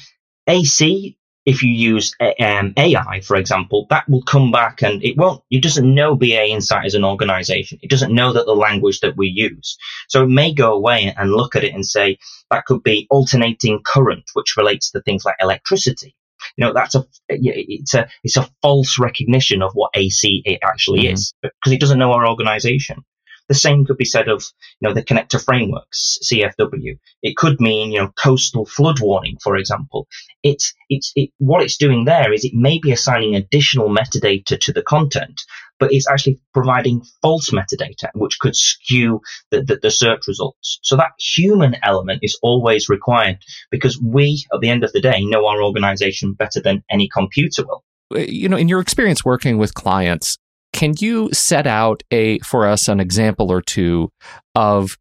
AC, 0.47 1.19
if 1.49 1.63
you 1.63 1.71
use 1.71 2.15
um, 2.21 2.75
AI, 2.77 3.23
for 3.23 3.37
example, 3.37 3.87
that 3.89 4.07
will 4.07 4.23
come 4.23 4.51
back 4.51 4.83
and 4.83 5.03
it 5.03 5.17
won't, 5.17 5.43
it 5.51 5.63
doesn't 5.63 5.95
know 5.95 6.15
BA 6.15 6.49
Insight 6.49 6.85
as 6.85 6.95
an 6.95 7.07
organization. 7.07 7.79
It 7.81 7.89
doesn't 7.89 8.15
know 8.15 8.35
that 8.35 8.45
the 8.45 8.55
language 8.55 9.01
that 9.01 9.17
we 9.17 9.29
use. 9.29 9.79
So 10.09 10.25
it 10.25 10.29
may 10.29 10.53
go 10.53 10.75
away 10.75 11.15
and 11.17 11.31
look 11.31 11.57
at 11.57 11.65
it 11.65 11.73
and 11.73 11.87
say 11.87 12.19
that 12.51 12.67
could 12.67 12.83
be 12.83 13.07
alternating 13.11 13.81
current, 13.83 14.25
which 14.35 14.59
relates 14.59 14.91
to 14.91 15.01
things 15.01 15.25
like 15.25 15.37
electricity. 15.41 16.15
You 16.59 16.67
know, 16.67 16.75
that's 16.75 16.95
a, 16.95 17.07
it's 17.29 17.95
a, 17.95 18.09
it's 18.23 18.37
a 18.37 18.51
false 18.61 18.99
recognition 18.99 19.63
of 19.63 19.73
what 19.73 19.91
AC 19.95 20.43
it 20.45 20.61
actually 20.63 21.05
mm-hmm. 21.05 21.15
is 21.15 21.33
because 21.41 21.73
it 21.73 21.81
doesn't 21.81 21.99
know 21.99 22.13
our 22.13 22.29
organization. 22.29 23.05
The 23.49 23.55
same 23.55 23.85
could 23.85 23.97
be 23.97 24.05
said 24.05 24.29
of, 24.29 24.45
you 24.81 24.89
know, 24.89 24.95
the 24.95 25.03
connector 25.03 25.43
frameworks, 25.43 26.19
CFW. 26.25 26.99
It 27.23 27.37
could 27.37 27.61
mean, 27.61 27.93
you 27.93 28.01
know, 28.01 28.13
coastal 28.23 28.67
flood 28.67 29.01
warning, 29.01 29.39
for 29.43 29.57
example. 29.57 30.07
It's, 30.43 30.75
it's, 30.89 31.13
it, 31.17 31.31
what 31.39 31.63
it's 31.63 31.77
doing 31.77 32.05
there 32.05 32.33
is 32.33 32.45
it 32.45 32.55
may 32.55 32.79
be 32.79 32.93
assigning 32.93 33.35
additional 33.35 33.89
metadata 33.89 34.61
to 34.61 34.73
the 34.73 34.83
content, 34.83 35.43
but 35.79 35.93
it's 35.93 36.09
actually 36.09 36.41
providing 36.53 37.03
false 37.23 37.51
metadata, 37.51 38.09
which 38.15 38.39
could 38.41 38.57
skew 38.57 39.21
the, 39.51 39.63
the, 39.63 39.79
the, 39.83 39.91
search 39.91 40.27
results. 40.27 40.79
So 40.83 40.97
that 40.97 41.13
human 41.19 41.77
element 41.83 42.21
is 42.23 42.39
always 42.43 42.89
required 42.89 43.39
because 43.71 44.01
we, 44.01 44.45
at 44.53 44.61
the 44.61 44.71
end 44.71 44.85
of 44.85 44.93
the 44.93 45.01
day, 45.01 45.25
know 45.25 45.47
our 45.47 45.63
organization 45.63 46.35
better 46.35 46.61
than 46.61 46.85
any 46.91 47.09
computer 47.09 47.65
will. 47.65 47.85
Uh, 48.15 48.21
you 48.21 48.49
know, 48.49 48.57
in 48.57 48.69
your 48.69 48.81
experience 48.81 49.25
working 49.25 49.59
with 49.59 49.75
clients, 49.75 50.39
can 50.73 50.95
you 50.99 51.33
set 51.33 51.67
out 51.67 52.03
a 52.11 52.39
for 52.41 52.67
us 52.67 52.89
an 52.89 53.01
example 53.01 53.51
or 53.51 53.63
two 53.63 54.11
of 54.55 54.97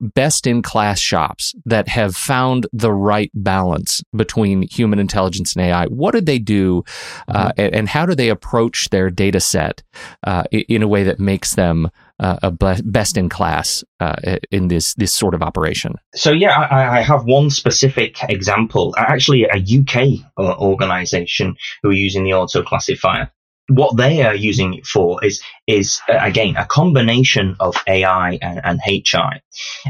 best 0.00 0.46
in 0.46 0.62
class 0.62 0.98
shops 0.98 1.54
that 1.64 1.88
have 1.88 2.16
found 2.16 2.66
the 2.72 2.92
right 2.92 3.30
balance 3.34 4.02
between 4.14 4.62
human 4.62 4.98
intelligence 4.98 5.54
and 5.54 5.64
AI. 5.64 5.86
What 5.86 6.12
did 6.12 6.26
they 6.26 6.38
do, 6.38 6.84
uh, 7.28 7.48
mm-hmm. 7.48 7.60
and, 7.60 7.74
and, 7.74 7.88
how 7.88 8.06
do 8.06 8.14
they 8.14 8.28
approach 8.28 8.90
their 8.90 9.10
data 9.10 9.40
set 9.40 9.82
uh, 10.26 10.44
in 10.52 10.82
a 10.82 10.88
way 10.88 11.02
that 11.04 11.18
makes 11.18 11.54
them 11.54 11.90
uh, 12.18 12.36
a 12.42 12.50
best 12.82 13.16
in 13.16 13.28
class 13.28 13.82
uh, 14.00 14.16
in 14.50 14.68
this 14.68 14.94
this 14.94 15.14
sort 15.14 15.34
of 15.34 15.42
operation? 15.42 15.94
So 16.14 16.30
yeah, 16.30 16.50
I, 16.50 16.98
I, 16.98 17.00
have 17.00 17.24
one 17.24 17.50
specific 17.50 18.18
example. 18.28 18.94
Actually, 18.96 19.44
a 19.44 19.56
UK 19.56 20.20
uh, 20.36 20.56
organization 20.58 21.56
who 21.82 21.90
are 21.90 21.94
using 21.94 22.24
the 22.24 22.34
auto 22.34 22.62
classifier 22.62 23.30
what 23.70 23.96
they 23.96 24.22
are 24.22 24.34
using 24.34 24.74
it 24.74 24.86
for 24.86 25.24
is 25.24 25.42
is 25.66 26.00
uh, 26.08 26.18
again 26.20 26.56
a 26.56 26.66
combination 26.66 27.56
of 27.60 27.76
AI 27.86 28.38
and, 28.42 28.60
and 28.64 28.80
HI. 28.84 29.40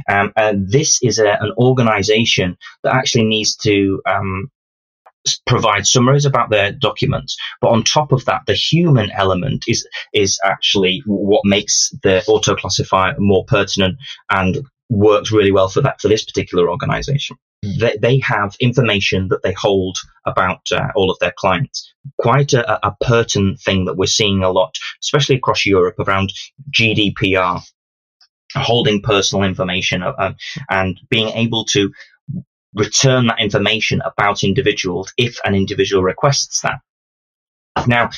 Um, 0.08 0.32
and 0.36 0.70
this 0.70 1.02
is 1.02 1.18
a, 1.18 1.38
an 1.40 1.52
organization 1.58 2.56
that 2.82 2.94
actually 2.94 3.24
needs 3.24 3.56
to 3.56 4.02
um, 4.06 4.50
provide 5.46 5.86
summaries 5.86 6.24
about 6.24 6.50
their 6.50 6.72
documents. 6.72 7.36
But 7.60 7.68
on 7.70 7.84
top 7.84 8.12
of 8.12 8.24
that, 8.26 8.42
the 8.46 8.54
human 8.54 9.10
element 9.10 9.64
is 9.66 9.86
is 10.12 10.38
actually 10.44 11.02
what 11.06 11.42
makes 11.44 11.90
the 12.02 12.24
auto 12.26 12.54
classifier 12.56 13.14
more 13.18 13.44
pertinent 13.46 13.96
and 14.30 14.62
works 14.90 15.30
really 15.32 15.52
well 15.52 15.68
for 15.68 15.80
that 15.80 16.00
for 16.00 16.08
this 16.08 16.24
particular 16.24 16.68
organization. 16.68 17.36
They, 17.62 17.96
they 18.00 18.18
have 18.18 18.56
information 18.60 19.28
that 19.28 19.42
they 19.42 19.52
hold 19.52 19.98
about 20.26 20.60
uh, 20.72 20.88
all 20.96 21.10
of 21.10 21.18
their 21.20 21.32
clients. 21.36 21.94
Quite 22.18 22.52
a, 22.52 22.86
a 22.86 22.96
pertinent 23.00 23.60
thing 23.60 23.84
that 23.84 23.96
we're 23.96 24.06
seeing 24.06 24.42
a 24.42 24.50
lot, 24.50 24.76
especially 25.02 25.36
across 25.36 25.64
Europe, 25.64 25.98
around 25.98 26.32
GDPR, 26.70 27.62
holding 28.54 29.00
personal 29.00 29.44
information 29.44 30.02
uh, 30.02 30.34
and 30.68 30.98
being 31.08 31.28
able 31.28 31.64
to 31.66 31.92
return 32.74 33.26
that 33.26 33.40
information 33.40 34.00
about 34.04 34.44
individuals 34.44 35.12
if 35.16 35.38
an 35.44 35.54
individual 35.54 36.02
requests 36.02 36.62
that. 36.62 36.80
Now, 37.86 38.10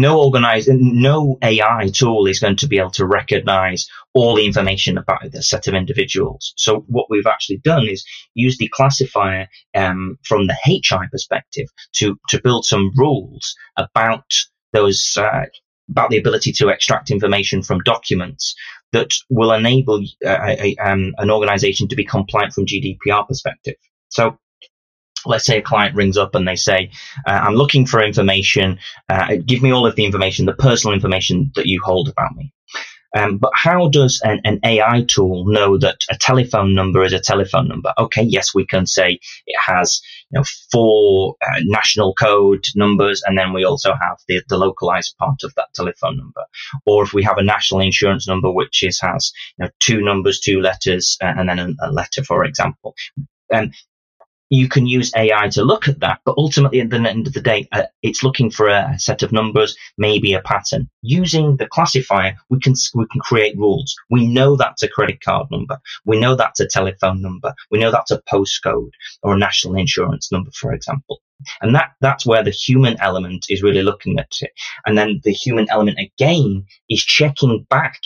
no 0.00 0.20
organized, 0.20 0.68
no 0.70 1.38
AI 1.42 1.88
tool 1.92 2.26
is 2.26 2.40
going 2.40 2.56
to 2.56 2.68
be 2.68 2.78
able 2.78 2.90
to 2.92 3.06
recognize 3.06 3.86
all 4.14 4.34
the 4.34 4.46
information 4.46 4.98
about 4.98 5.30
the 5.30 5.42
set 5.42 5.66
of 5.66 5.74
individuals. 5.74 6.52
So 6.56 6.84
what 6.88 7.06
we've 7.10 7.26
actually 7.26 7.58
done 7.58 7.86
is 7.86 8.04
use 8.34 8.58
the 8.58 8.68
classifier 8.68 9.48
um, 9.74 10.18
from 10.24 10.46
the 10.46 10.56
HI 10.64 11.06
perspective 11.10 11.66
to 11.94 12.18
to 12.28 12.40
build 12.40 12.64
some 12.64 12.92
rules 12.96 13.54
about 13.76 14.32
those 14.72 15.16
uh, 15.16 15.46
about 15.90 16.10
the 16.10 16.18
ability 16.18 16.52
to 16.52 16.68
extract 16.68 17.10
information 17.10 17.62
from 17.62 17.80
documents 17.80 18.54
that 18.92 19.12
will 19.30 19.52
enable 19.52 20.02
uh, 20.24 20.38
a, 20.42 20.76
um, 20.76 21.14
an 21.18 21.30
organization 21.30 21.88
to 21.88 21.96
be 21.96 22.04
compliant 22.04 22.52
from 22.52 22.66
GDPR 22.66 23.26
perspective. 23.26 23.74
So 24.08 24.38
let's 25.26 25.46
say 25.46 25.58
a 25.58 25.62
client 25.62 25.94
rings 25.94 26.16
up 26.16 26.34
and 26.34 26.46
they 26.46 26.56
say, 26.56 26.90
uh, 27.26 27.30
I'm 27.30 27.54
looking 27.54 27.86
for 27.86 28.02
information. 28.02 28.78
Uh, 29.08 29.36
give 29.44 29.62
me 29.62 29.72
all 29.72 29.86
of 29.86 29.96
the 29.96 30.04
information, 30.04 30.46
the 30.46 30.54
personal 30.54 30.94
information 30.94 31.52
that 31.54 31.66
you 31.66 31.80
hold 31.82 32.08
about 32.08 32.34
me. 32.36 32.52
Um, 33.16 33.38
but 33.38 33.52
how 33.54 33.88
does 33.88 34.20
an, 34.24 34.40
an, 34.44 34.60
AI 34.62 35.04
tool 35.08 35.46
know 35.46 35.78
that 35.78 36.04
a 36.10 36.16
telephone 36.16 36.74
number 36.74 37.02
is 37.02 37.14
a 37.14 37.20
telephone 37.20 37.66
number? 37.66 37.92
Okay, 37.96 38.22
yes, 38.22 38.54
we 38.54 38.66
can 38.66 38.86
say 38.86 39.18
it 39.46 39.58
has 39.64 40.02
you 40.30 40.38
know, 40.38 40.44
four 40.70 41.36
uh, 41.40 41.60
national 41.64 42.12
code 42.14 42.64
numbers, 42.74 43.22
and 43.24 43.38
then 43.38 43.54
we 43.54 43.64
also 43.64 43.94
have 43.94 44.18
the, 44.28 44.42
the 44.48 44.58
localized 44.58 45.16
part 45.18 45.44
of 45.44 45.54
that 45.54 45.68
telephone 45.74 46.18
number. 46.18 46.44
Or 46.84 47.04
if 47.04 47.14
we 47.14 47.22
have 47.22 47.38
a 47.38 47.44
national 47.44 47.80
insurance 47.80 48.28
number, 48.28 48.50
which 48.50 48.82
is 48.82 49.00
has 49.00 49.32
you 49.58 49.64
know, 49.64 49.70
two 49.80 50.02
numbers, 50.02 50.40
two 50.40 50.60
letters, 50.60 51.16
uh, 51.22 51.32
and 51.38 51.48
then 51.48 51.58
a, 51.58 51.68
a 51.88 51.92
letter, 51.92 52.22
for 52.22 52.44
example. 52.44 52.94
Um, 53.52 53.70
you 54.50 54.68
can 54.68 54.86
use 54.86 55.12
AI 55.16 55.48
to 55.48 55.64
look 55.64 55.88
at 55.88 56.00
that, 56.00 56.20
but 56.24 56.34
ultimately 56.38 56.80
at 56.80 56.90
the 56.90 56.96
end 56.96 57.26
of 57.26 57.32
the 57.32 57.40
day, 57.40 57.68
uh, 57.72 57.84
it's 58.02 58.22
looking 58.22 58.50
for 58.50 58.68
a 58.68 58.94
set 58.98 59.22
of 59.22 59.32
numbers, 59.32 59.76
maybe 59.98 60.34
a 60.34 60.40
pattern. 60.40 60.88
Using 61.02 61.56
the 61.56 61.66
classifier, 61.66 62.36
we 62.48 62.60
can 62.60 62.74
we 62.94 63.06
can 63.10 63.20
create 63.20 63.56
rules. 63.56 63.94
We 64.10 64.26
know 64.26 64.56
that's 64.56 64.82
a 64.82 64.88
credit 64.88 65.20
card 65.20 65.48
number. 65.50 65.78
We 66.04 66.18
know 66.20 66.36
that's 66.36 66.60
a 66.60 66.68
telephone 66.68 67.22
number. 67.22 67.54
We 67.70 67.78
know 67.78 67.90
that's 67.90 68.10
a 68.10 68.22
postcode 68.32 68.90
or 69.22 69.34
a 69.34 69.38
national 69.38 69.76
insurance 69.76 70.30
number, 70.30 70.50
for 70.52 70.72
example. 70.72 71.20
And 71.60 71.74
that 71.74 71.92
that's 72.00 72.24
where 72.24 72.42
the 72.42 72.50
human 72.50 73.00
element 73.00 73.46
is 73.48 73.62
really 73.62 73.82
looking 73.82 74.18
at 74.18 74.32
it. 74.40 74.52
And 74.86 74.96
then 74.96 75.20
the 75.24 75.32
human 75.32 75.68
element 75.70 75.98
again 75.98 76.64
is 76.88 77.04
checking 77.04 77.66
back 77.68 77.98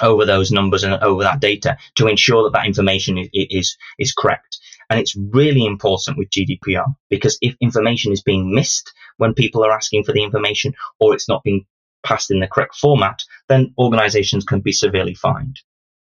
over 0.00 0.24
those 0.24 0.50
numbers 0.50 0.84
and 0.84 0.94
over 0.94 1.22
that 1.22 1.40
data 1.40 1.76
to 1.96 2.06
ensure 2.08 2.42
that 2.44 2.52
that 2.52 2.66
information 2.66 3.18
is, 3.18 3.28
is, 3.32 3.76
is 3.98 4.12
correct. 4.12 4.58
And 4.92 5.00
it's 5.00 5.16
really 5.16 5.64
important 5.64 6.18
with 6.18 6.28
GDPR 6.28 6.84
because 7.08 7.38
if 7.40 7.56
information 7.62 8.12
is 8.12 8.22
being 8.22 8.54
missed 8.54 8.92
when 9.16 9.32
people 9.32 9.64
are 9.64 9.72
asking 9.72 10.04
for 10.04 10.12
the 10.12 10.22
information 10.22 10.74
or 11.00 11.14
it's 11.14 11.30
not 11.30 11.42
being 11.42 11.64
passed 12.02 12.30
in 12.30 12.40
the 12.40 12.46
correct 12.46 12.74
format, 12.74 13.22
then 13.48 13.72
organizations 13.78 14.44
can 14.44 14.60
be 14.60 14.70
severely 14.70 15.14
fined. 15.14 15.58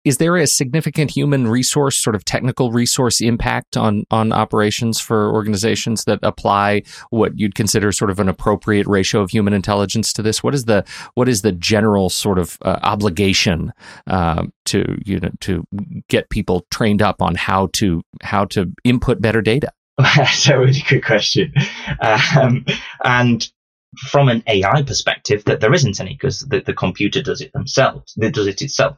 Is 0.06 0.18
there 0.20 0.38
a 0.38 0.46
significant 0.46 1.12
human 1.12 1.48
resource, 1.48 1.98
sort 1.98 2.16
of 2.16 2.24
technical 2.24 2.72
resource 2.72 3.20
impact 3.20 3.76
on 3.76 4.06
on 4.12 4.32
operations 4.32 5.00
for 5.00 5.32
organizations 5.32 6.06
that 6.06 6.20
apply 6.22 6.84
what 7.10 7.38
you'd 7.38 7.56
consider 7.56 7.92
sort 7.92 8.12
of 8.12 8.20
an 8.20 8.30
appropriate 8.30 8.86
ratio 8.86 9.22
of 9.22 9.32
human 9.32 9.54
intelligence 9.54 10.14
to 10.14 10.22
this? 10.22 10.44
What 10.44 10.54
is 10.54 10.66
the 10.66 10.86
what 11.16 11.28
is 11.28 11.42
the 11.42 11.52
general 11.52 12.10
sort 12.10 12.38
of 12.38 12.58
uh, 12.62 12.80
obligation 12.84 13.74
uh, 14.08 14.46
to 14.66 14.98
you 15.06 15.20
know 15.20 15.32
to 15.42 15.66
get 16.08 16.30
people 16.30 16.66
trained 16.72 17.02
up 17.02 17.22
on 17.22 17.34
how 17.34 17.68
to 17.74 18.04
how 18.22 18.46
to 18.46 18.72
input 18.84 19.22
better 19.22 19.42
data? 19.42 19.72
That's 19.98 20.48
a 20.50 20.60
really 20.60 20.84
good 20.88 21.04
question, 21.04 21.54
um, 22.02 22.66
and 23.04 23.50
from 23.98 24.30
an 24.30 24.44
AI 24.48 24.84
perspective, 24.84 25.46
that 25.46 25.62
there 25.62 25.74
isn't 25.74 26.00
any 26.00 26.14
because 26.14 26.42
the, 26.42 26.60
the 26.60 26.74
computer 26.74 27.22
does 27.22 27.42
it 27.42 27.54
themselves. 27.54 28.14
It 28.18 28.34
does 28.34 28.48
it 28.48 28.62
itself. 28.62 28.98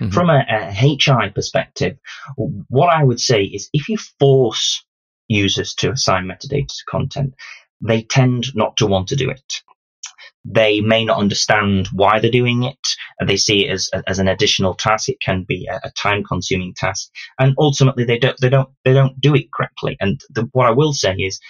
Mm-hmm. 0.00 0.10
From 0.10 0.30
a, 0.30 0.44
a 0.48 0.70
HI 0.72 1.30
perspective, 1.34 1.98
what 2.68 2.88
I 2.88 3.04
would 3.04 3.20
say 3.20 3.42
is 3.42 3.68
if 3.72 3.88
you 3.88 3.96
force 4.18 4.84
users 5.28 5.74
to 5.74 5.92
assign 5.92 6.26
metadata 6.26 6.68
to 6.68 6.84
content, 6.88 7.34
they 7.80 8.02
tend 8.02 8.54
not 8.54 8.76
to 8.78 8.86
want 8.86 9.08
to 9.08 9.16
do 9.16 9.30
it. 9.30 9.62
They 10.44 10.80
may 10.80 11.04
not 11.04 11.18
understand 11.18 11.88
why 11.92 12.20
they're 12.20 12.30
doing 12.30 12.62
it. 12.62 12.78
They 13.24 13.36
see 13.36 13.66
it 13.66 13.70
as, 13.70 13.90
as 14.06 14.18
an 14.18 14.28
additional 14.28 14.74
task. 14.74 15.08
It 15.08 15.20
can 15.20 15.44
be 15.44 15.68
a, 15.70 15.80
a 15.84 15.90
time 15.90 16.24
consuming 16.24 16.74
task. 16.74 17.10
And 17.38 17.54
ultimately 17.58 18.04
they 18.04 18.18
don't, 18.18 18.36
they 18.40 18.48
don't, 18.48 18.70
they 18.84 18.94
don't 18.94 19.20
do 19.20 19.34
it 19.34 19.52
correctly. 19.52 19.96
And 20.00 20.20
the, 20.30 20.48
what 20.52 20.66
I 20.66 20.70
will 20.70 20.92
say 20.92 21.14
is 21.14 21.40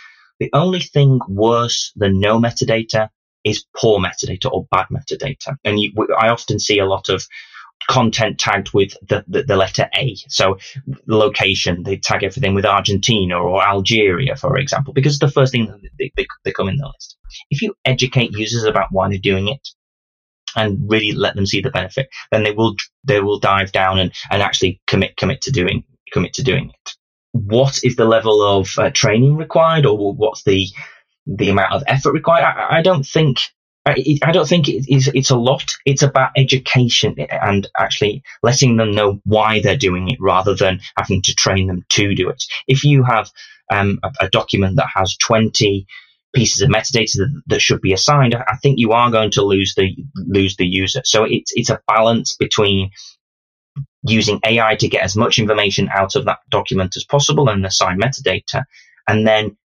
the 0.40 0.50
only 0.52 0.80
thing 0.80 1.20
worse 1.28 1.92
than 1.96 2.20
no 2.20 2.40
metadata 2.40 3.10
is 3.44 3.64
poor 3.76 4.00
metadata 4.00 4.50
or 4.50 4.66
bad 4.70 4.86
metadata. 4.92 5.56
And 5.64 5.78
you, 5.78 5.92
I 6.18 6.28
often 6.28 6.58
see 6.58 6.78
a 6.78 6.86
lot 6.86 7.08
of 7.08 7.24
content 7.86 8.38
tagged 8.38 8.72
with 8.74 8.94
the, 9.08 9.24
the, 9.28 9.42
the, 9.42 9.56
letter 9.56 9.88
A. 9.96 10.16
So 10.28 10.58
location, 11.06 11.82
they 11.84 11.96
tag 11.96 12.22
everything 12.22 12.54
with 12.54 12.66
Argentina 12.66 13.38
or 13.38 13.62
Algeria, 13.62 14.36
for 14.36 14.56
example, 14.58 14.92
because 14.92 15.12
it's 15.14 15.20
the 15.20 15.30
first 15.30 15.52
thing 15.52 15.72
they, 15.98 16.12
they, 16.16 16.26
they 16.44 16.52
come 16.52 16.68
in 16.68 16.76
the 16.76 16.86
list. 16.86 17.16
If 17.50 17.62
you 17.62 17.74
educate 17.84 18.32
users 18.32 18.64
about 18.64 18.88
why 18.90 19.08
they're 19.08 19.18
doing 19.18 19.48
it 19.48 19.66
and 20.56 20.78
really 20.90 21.12
let 21.12 21.34
them 21.34 21.46
see 21.46 21.60
the 21.60 21.70
benefit, 21.70 22.08
then 22.30 22.42
they 22.42 22.52
will, 22.52 22.76
they 23.04 23.20
will 23.20 23.38
dive 23.38 23.72
down 23.72 23.98
and, 23.98 24.12
and 24.30 24.42
actually 24.42 24.80
commit, 24.86 25.16
commit 25.16 25.42
to 25.42 25.50
doing, 25.50 25.84
commit 26.12 26.34
to 26.34 26.42
doing 26.42 26.70
it. 26.70 26.92
What 27.32 27.80
is 27.84 27.96
the 27.96 28.06
level 28.06 28.42
of 28.42 28.70
uh, 28.78 28.90
training 28.90 29.36
required 29.36 29.86
or 29.86 30.12
what's 30.12 30.42
the, 30.42 30.66
the 31.26 31.50
amount 31.50 31.72
of 31.72 31.84
effort 31.86 32.12
required? 32.12 32.44
I, 32.44 32.78
I 32.78 32.82
don't 32.82 33.06
think 33.06 33.40
I, 33.96 34.32
don't 34.32 34.48
think 34.48 34.66
it's, 34.68 35.08
it's 35.08 35.30
a 35.30 35.36
lot. 35.36 35.72
It's 35.84 36.02
about 36.02 36.30
education 36.36 37.16
and 37.18 37.68
actually 37.78 38.22
letting 38.42 38.76
them 38.76 38.92
know 38.92 39.20
why 39.24 39.60
they're 39.60 39.76
doing 39.76 40.08
it 40.08 40.18
rather 40.20 40.54
than 40.54 40.80
having 40.96 41.22
to 41.22 41.34
train 41.34 41.66
them 41.66 41.84
to 41.90 42.14
do 42.14 42.28
it. 42.30 42.42
If 42.66 42.84
you 42.84 43.04
have 43.04 43.30
um, 43.70 44.00
a, 44.02 44.10
a, 44.22 44.30
document 44.30 44.76
that 44.76 44.88
has 44.94 45.16
20 45.18 45.86
pieces 46.34 46.62
of 46.62 46.70
metadata 46.70 47.12
that, 47.16 47.42
that, 47.48 47.60
should 47.60 47.80
be 47.80 47.92
assigned, 47.92 48.34
I 48.34 48.56
think 48.62 48.78
you 48.78 48.92
are 48.92 49.10
going 49.10 49.30
to 49.32 49.42
lose 49.42 49.74
the 49.74 49.94
lose 50.16 50.56
the 50.56 50.66
user. 50.66 51.02
So 51.04 51.24
it's 51.24 51.52
it's 51.54 51.70
a 51.70 51.80
balance 51.86 52.34
between 52.36 52.90
using 54.02 54.40
AI 54.46 54.76
to 54.76 54.88
get 54.88 55.02
as 55.02 55.16
much 55.16 55.38
information 55.38 55.90
out 55.92 56.16
of 56.16 56.24
that 56.24 56.38
document 56.50 56.96
as 56.96 57.04
possible 57.04 57.50
and 57.50 57.66
assign 57.66 58.00
metadata, 58.00 58.64
and 59.06 59.26
then 59.26 59.57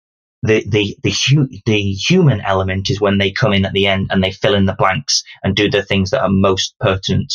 the 0.43 0.63
the 0.67 0.95
the, 1.01 1.11
hu- 1.11 1.49
the 1.65 1.93
human 1.93 2.41
element 2.41 2.89
is 2.89 3.01
when 3.01 3.17
they 3.17 3.31
come 3.31 3.53
in 3.53 3.65
at 3.65 3.73
the 3.73 3.87
end 3.87 4.07
and 4.11 4.23
they 4.23 4.31
fill 4.31 4.53
in 4.53 4.65
the 4.65 4.75
blanks 4.75 5.23
and 5.41 5.55
do 5.55 5.69
the 5.69 5.81
things 5.81 6.11
that 6.11 6.21
are 6.21 6.29
most 6.29 6.75
pertinent 6.79 7.33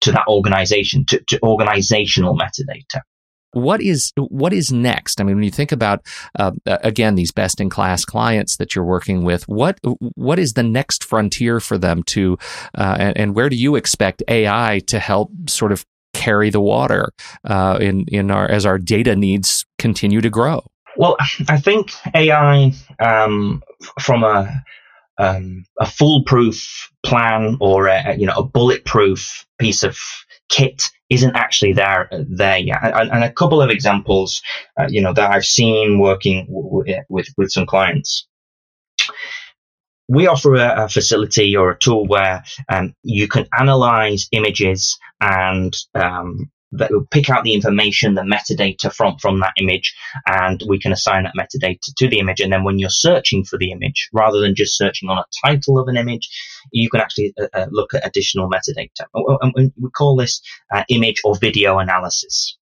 to 0.00 0.12
that 0.12 0.26
organization, 0.28 1.04
to, 1.06 1.20
to 1.28 1.38
organizational 1.42 2.36
metadata. 2.36 3.02
What 3.52 3.80
is 3.80 4.12
what 4.16 4.52
is 4.52 4.70
next? 4.70 5.20
I 5.20 5.24
mean, 5.24 5.36
when 5.36 5.42
you 5.42 5.50
think 5.50 5.72
about 5.72 6.06
uh, 6.38 6.52
again 6.66 7.14
these 7.14 7.32
best 7.32 7.60
in 7.60 7.70
class 7.70 8.04
clients 8.04 8.56
that 8.58 8.74
you're 8.74 8.84
working 8.84 9.24
with, 9.24 9.48
what 9.48 9.80
what 10.14 10.38
is 10.38 10.52
the 10.52 10.62
next 10.62 11.02
frontier 11.02 11.58
for 11.58 11.78
them 11.78 12.02
to, 12.04 12.36
uh, 12.76 12.96
and, 13.00 13.16
and, 13.16 13.34
where 13.34 13.48
do 13.48 13.56
you 13.56 13.74
expect 13.74 14.22
AI 14.28 14.82
to 14.86 14.98
help 14.98 15.30
sort 15.48 15.72
of 15.72 15.86
carry 16.12 16.50
the 16.50 16.60
water 16.60 17.10
uh, 17.44 17.78
in 17.80 18.04
in 18.08 18.30
our 18.30 18.46
as 18.46 18.66
our 18.66 18.78
data 18.78 19.16
needs 19.16 19.64
continue 19.78 20.20
to 20.20 20.28
grow? 20.28 20.62
Well, 20.96 21.16
I 21.48 21.58
think 21.58 21.92
AI 22.14 22.72
um, 22.98 23.62
from 24.00 24.24
a 24.24 24.62
um, 25.18 25.64
a 25.80 25.86
foolproof 25.86 26.90
plan 27.04 27.56
or 27.60 27.88
a, 27.88 28.16
you 28.16 28.26
know 28.26 28.34
a 28.36 28.44
bulletproof 28.44 29.46
piece 29.58 29.82
of 29.84 29.98
kit 30.50 30.90
isn't 31.10 31.36
actually 31.36 31.72
there 31.74 32.08
there 32.12 32.58
yet. 32.58 32.78
And, 32.82 33.10
and 33.12 33.24
a 33.24 33.32
couple 33.32 33.62
of 33.62 33.70
examples, 33.70 34.42
uh, 34.78 34.86
you 34.88 35.02
know, 35.02 35.12
that 35.14 35.30
I've 35.30 35.44
seen 35.46 36.00
working 36.00 36.46
w- 36.46 36.84
with 37.08 37.28
with 37.36 37.50
some 37.52 37.66
clients. 37.66 38.26
We 40.08 40.26
offer 40.26 40.54
a, 40.54 40.84
a 40.84 40.88
facility 40.88 41.56
or 41.56 41.70
a 41.70 41.78
tool 41.78 42.06
where 42.06 42.42
um, 42.68 42.94
you 43.02 43.28
can 43.28 43.46
analyze 43.58 44.28
images 44.32 44.98
and 45.20 45.74
um, 45.94 46.50
that 46.72 46.90
will 46.90 47.06
pick 47.10 47.30
out 47.30 47.44
the 47.44 47.54
information, 47.54 48.14
the 48.14 48.22
metadata 48.22 48.92
from, 48.92 49.16
from 49.18 49.40
that 49.40 49.54
image, 49.58 49.94
and 50.26 50.62
we 50.68 50.78
can 50.78 50.92
assign 50.92 51.24
that 51.24 51.34
metadata 51.36 51.92
to 51.96 52.08
the 52.08 52.18
image. 52.18 52.40
And 52.40 52.52
then 52.52 52.64
when 52.64 52.78
you're 52.78 52.90
searching 52.90 53.44
for 53.44 53.58
the 53.58 53.70
image, 53.70 54.08
rather 54.12 54.40
than 54.40 54.54
just 54.54 54.76
searching 54.76 55.08
on 55.08 55.18
a 55.18 55.24
title 55.46 55.78
of 55.78 55.88
an 55.88 55.96
image, 55.96 56.28
you 56.72 56.90
can 56.90 57.00
actually 57.00 57.32
uh, 57.40 57.46
uh, 57.54 57.66
look 57.70 57.94
at 57.94 58.06
additional 58.06 58.50
metadata. 58.50 59.06
And 59.14 59.72
we 59.80 59.90
call 59.90 60.16
this 60.16 60.40
uh, 60.74 60.84
image 60.88 61.20
or 61.24 61.36
video 61.36 61.78
analysis. 61.78 62.58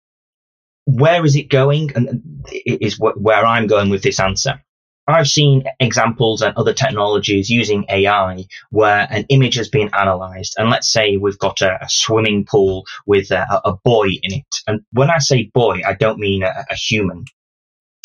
Where 0.85 1.25
is 1.25 1.35
it 1.35 1.49
going? 1.49 1.91
And 1.95 2.45
is 2.51 2.99
where 2.99 3.45
I'm 3.45 3.65
going 3.65 3.89
with 3.89 4.03
this 4.03 4.19
answer. 4.19 4.61
I've 5.07 5.27
seen 5.27 5.63
examples 5.79 6.41
and 6.41 6.55
other 6.57 6.73
technologies 6.73 7.49
using 7.49 7.85
AI 7.89 8.45
where 8.71 9.07
an 9.09 9.25
image 9.29 9.55
has 9.55 9.69
been 9.69 9.89
analyzed. 9.93 10.55
And 10.57 10.69
let's 10.69 10.91
say 10.91 11.17
we've 11.17 11.37
got 11.37 11.61
a, 11.61 11.83
a 11.83 11.89
swimming 11.89 12.45
pool 12.45 12.85
with 13.05 13.31
a, 13.31 13.45
a, 13.63 13.75
buoy 13.83 14.19
in 14.23 14.39
it. 14.39 14.55
And 14.67 14.81
when 14.91 15.09
I 15.09 15.19
say 15.19 15.51
buoy, 15.53 15.83
I 15.83 15.93
don't 15.93 16.19
mean 16.19 16.43
a, 16.43 16.65
a 16.69 16.75
human. 16.75 17.25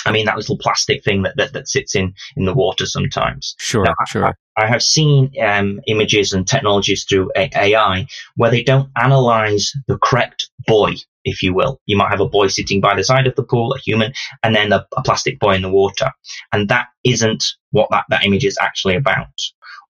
I 0.04 0.12
mean 0.12 0.26
that 0.26 0.36
little 0.36 0.58
plastic 0.58 1.04
thing 1.04 1.22
that, 1.22 1.36
that, 1.36 1.52
that, 1.52 1.68
sits 1.68 1.94
in, 1.94 2.14
in 2.36 2.44
the 2.44 2.54
water 2.54 2.86
sometimes. 2.86 3.54
Sure, 3.58 3.84
now, 3.84 3.94
sure. 4.06 4.24
I, 4.26 4.32
I, 4.60 4.66
have 4.66 4.82
seen 4.82 5.32
um, 5.42 5.80
images 5.86 6.32
and 6.32 6.46
technologies 6.46 7.04
through 7.04 7.30
AI 7.36 8.06
where 8.36 8.50
they 8.50 8.62
don't 8.62 8.90
analyze 8.96 9.72
the 9.86 9.98
correct 9.98 10.50
boy 10.66 10.94
if 11.24 11.42
you 11.42 11.54
will. 11.54 11.80
You 11.86 11.96
might 11.96 12.10
have 12.10 12.20
a 12.20 12.28
boy 12.28 12.48
sitting 12.48 12.80
by 12.80 12.94
the 12.94 13.04
side 13.04 13.26
of 13.26 13.36
the 13.36 13.42
pool, 13.42 13.72
a 13.72 13.78
human, 13.78 14.12
and 14.42 14.54
then 14.54 14.72
a, 14.72 14.86
a 14.96 15.02
plastic 15.02 15.38
buoy 15.38 15.56
in 15.56 15.62
the 15.62 15.70
water. 15.70 16.10
And 16.52 16.68
that 16.68 16.88
isn't 17.04 17.44
what 17.70 17.88
that, 17.90 18.04
that 18.08 18.24
image 18.24 18.44
is 18.44 18.58
actually 18.60 18.96
about. 18.96 19.28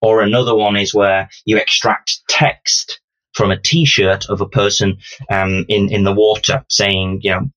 Or 0.02 0.22
another 0.22 0.54
one 0.54 0.76
is 0.76 0.94
where 0.94 1.28
you 1.44 1.56
extract 1.58 2.20
text 2.28 3.00
from 3.34 3.50
a 3.50 3.60
t-shirt 3.60 4.26
of 4.28 4.40
a 4.40 4.48
person 4.48 4.98
um, 5.30 5.64
in, 5.68 5.92
in 5.92 6.04
the 6.04 6.12
water 6.12 6.64
saying, 6.68 7.20
you 7.22 7.30
know, 7.30 7.50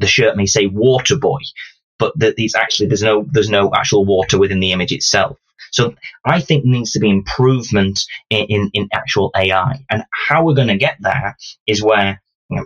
the 0.00 0.06
shirt 0.06 0.36
may 0.36 0.46
say 0.46 0.66
water 0.66 1.16
boy, 1.16 1.38
but 1.98 2.18
that 2.18 2.36
these 2.36 2.54
actually, 2.54 2.86
there's 2.86 3.02
no, 3.02 3.24
there's 3.30 3.50
no 3.50 3.70
actual 3.74 4.04
water 4.04 4.38
within 4.38 4.60
the 4.60 4.72
image 4.72 4.92
itself. 4.92 5.38
So 5.70 5.94
I 6.24 6.40
think 6.40 6.64
needs 6.64 6.92
to 6.92 7.00
be 7.00 7.10
improvement 7.10 8.00
in, 8.30 8.46
in, 8.46 8.70
in 8.74 8.88
actual 8.92 9.30
AI. 9.36 9.84
And 9.90 10.04
how 10.12 10.44
we're 10.44 10.54
going 10.54 10.68
to 10.68 10.76
get 10.76 10.96
there 11.00 11.36
is 11.66 11.82
where 11.82 12.20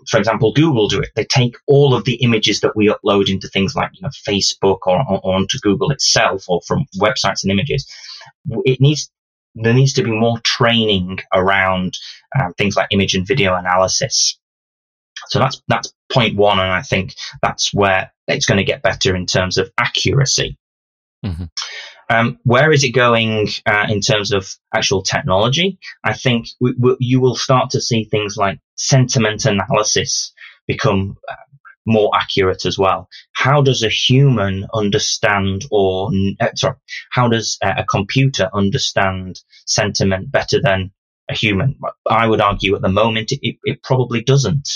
for 0.08 0.18
example, 0.18 0.52
Google 0.52 0.88
do 0.88 1.00
it. 1.00 1.10
They 1.14 1.24
take 1.24 1.56
all 1.66 1.94
of 1.94 2.04
the 2.04 2.14
images 2.16 2.60
that 2.60 2.76
we 2.76 2.88
upload 2.88 3.28
into 3.28 3.48
things 3.48 3.76
like 3.76 3.90
you 3.94 4.02
know, 4.02 4.10
Facebook 4.26 4.78
or, 4.86 4.98
or 5.08 5.34
onto 5.36 5.58
Google 5.60 5.90
itself 5.90 6.48
or 6.48 6.60
from 6.66 6.86
websites 6.98 7.42
and 7.42 7.52
images. 7.52 7.86
It 8.64 8.80
needs 8.80 9.10
there 9.54 9.74
needs 9.74 9.94
to 9.94 10.02
be 10.02 10.10
more 10.10 10.38
training 10.40 11.18
around 11.32 11.94
um, 12.38 12.52
things 12.54 12.76
like 12.76 12.88
image 12.90 13.14
and 13.14 13.26
video 13.26 13.54
analysis. 13.54 14.38
So 15.28 15.38
that's 15.38 15.62
that's 15.66 15.92
point 16.12 16.36
one, 16.36 16.60
and 16.60 16.70
I 16.70 16.82
think 16.82 17.14
that's 17.42 17.72
where 17.72 18.12
it's 18.28 18.46
going 18.46 18.58
to 18.58 18.64
get 18.64 18.82
better 18.82 19.16
in 19.16 19.26
terms 19.26 19.56
of 19.56 19.70
accuracy. 19.78 20.58
Mm-hmm. 21.24 21.44
Um, 22.08 22.38
where 22.44 22.72
is 22.72 22.84
it 22.84 22.90
going 22.90 23.48
uh, 23.66 23.86
in 23.88 24.00
terms 24.00 24.32
of 24.32 24.48
actual 24.74 25.02
technology? 25.02 25.78
I 26.04 26.12
think 26.12 26.46
we, 26.60 26.74
we, 26.78 26.96
you 27.00 27.20
will 27.20 27.34
start 27.34 27.70
to 27.70 27.80
see 27.80 28.04
things 28.04 28.36
like 28.36 28.60
sentiment 28.76 29.44
analysis 29.44 30.32
become 30.68 31.16
uh, 31.28 31.34
more 31.84 32.10
accurate 32.14 32.64
as 32.66 32.78
well. 32.78 33.08
How 33.32 33.62
does 33.62 33.82
a 33.82 33.88
human 33.88 34.66
understand, 34.74 35.64
or 35.70 36.10
uh, 36.40 36.48
sorry, 36.54 36.76
how 37.10 37.28
does 37.28 37.58
a 37.62 37.84
computer 37.84 38.50
understand 38.52 39.40
sentiment 39.66 40.30
better 40.30 40.60
than 40.60 40.92
a 41.28 41.34
human? 41.34 41.78
I 42.08 42.26
would 42.26 42.40
argue 42.40 42.74
at 42.76 42.82
the 42.82 42.88
moment 42.88 43.32
it, 43.32 43.56
it 43.64 43.82
probably 43.82 44.22
doesn't. 44.22 44.68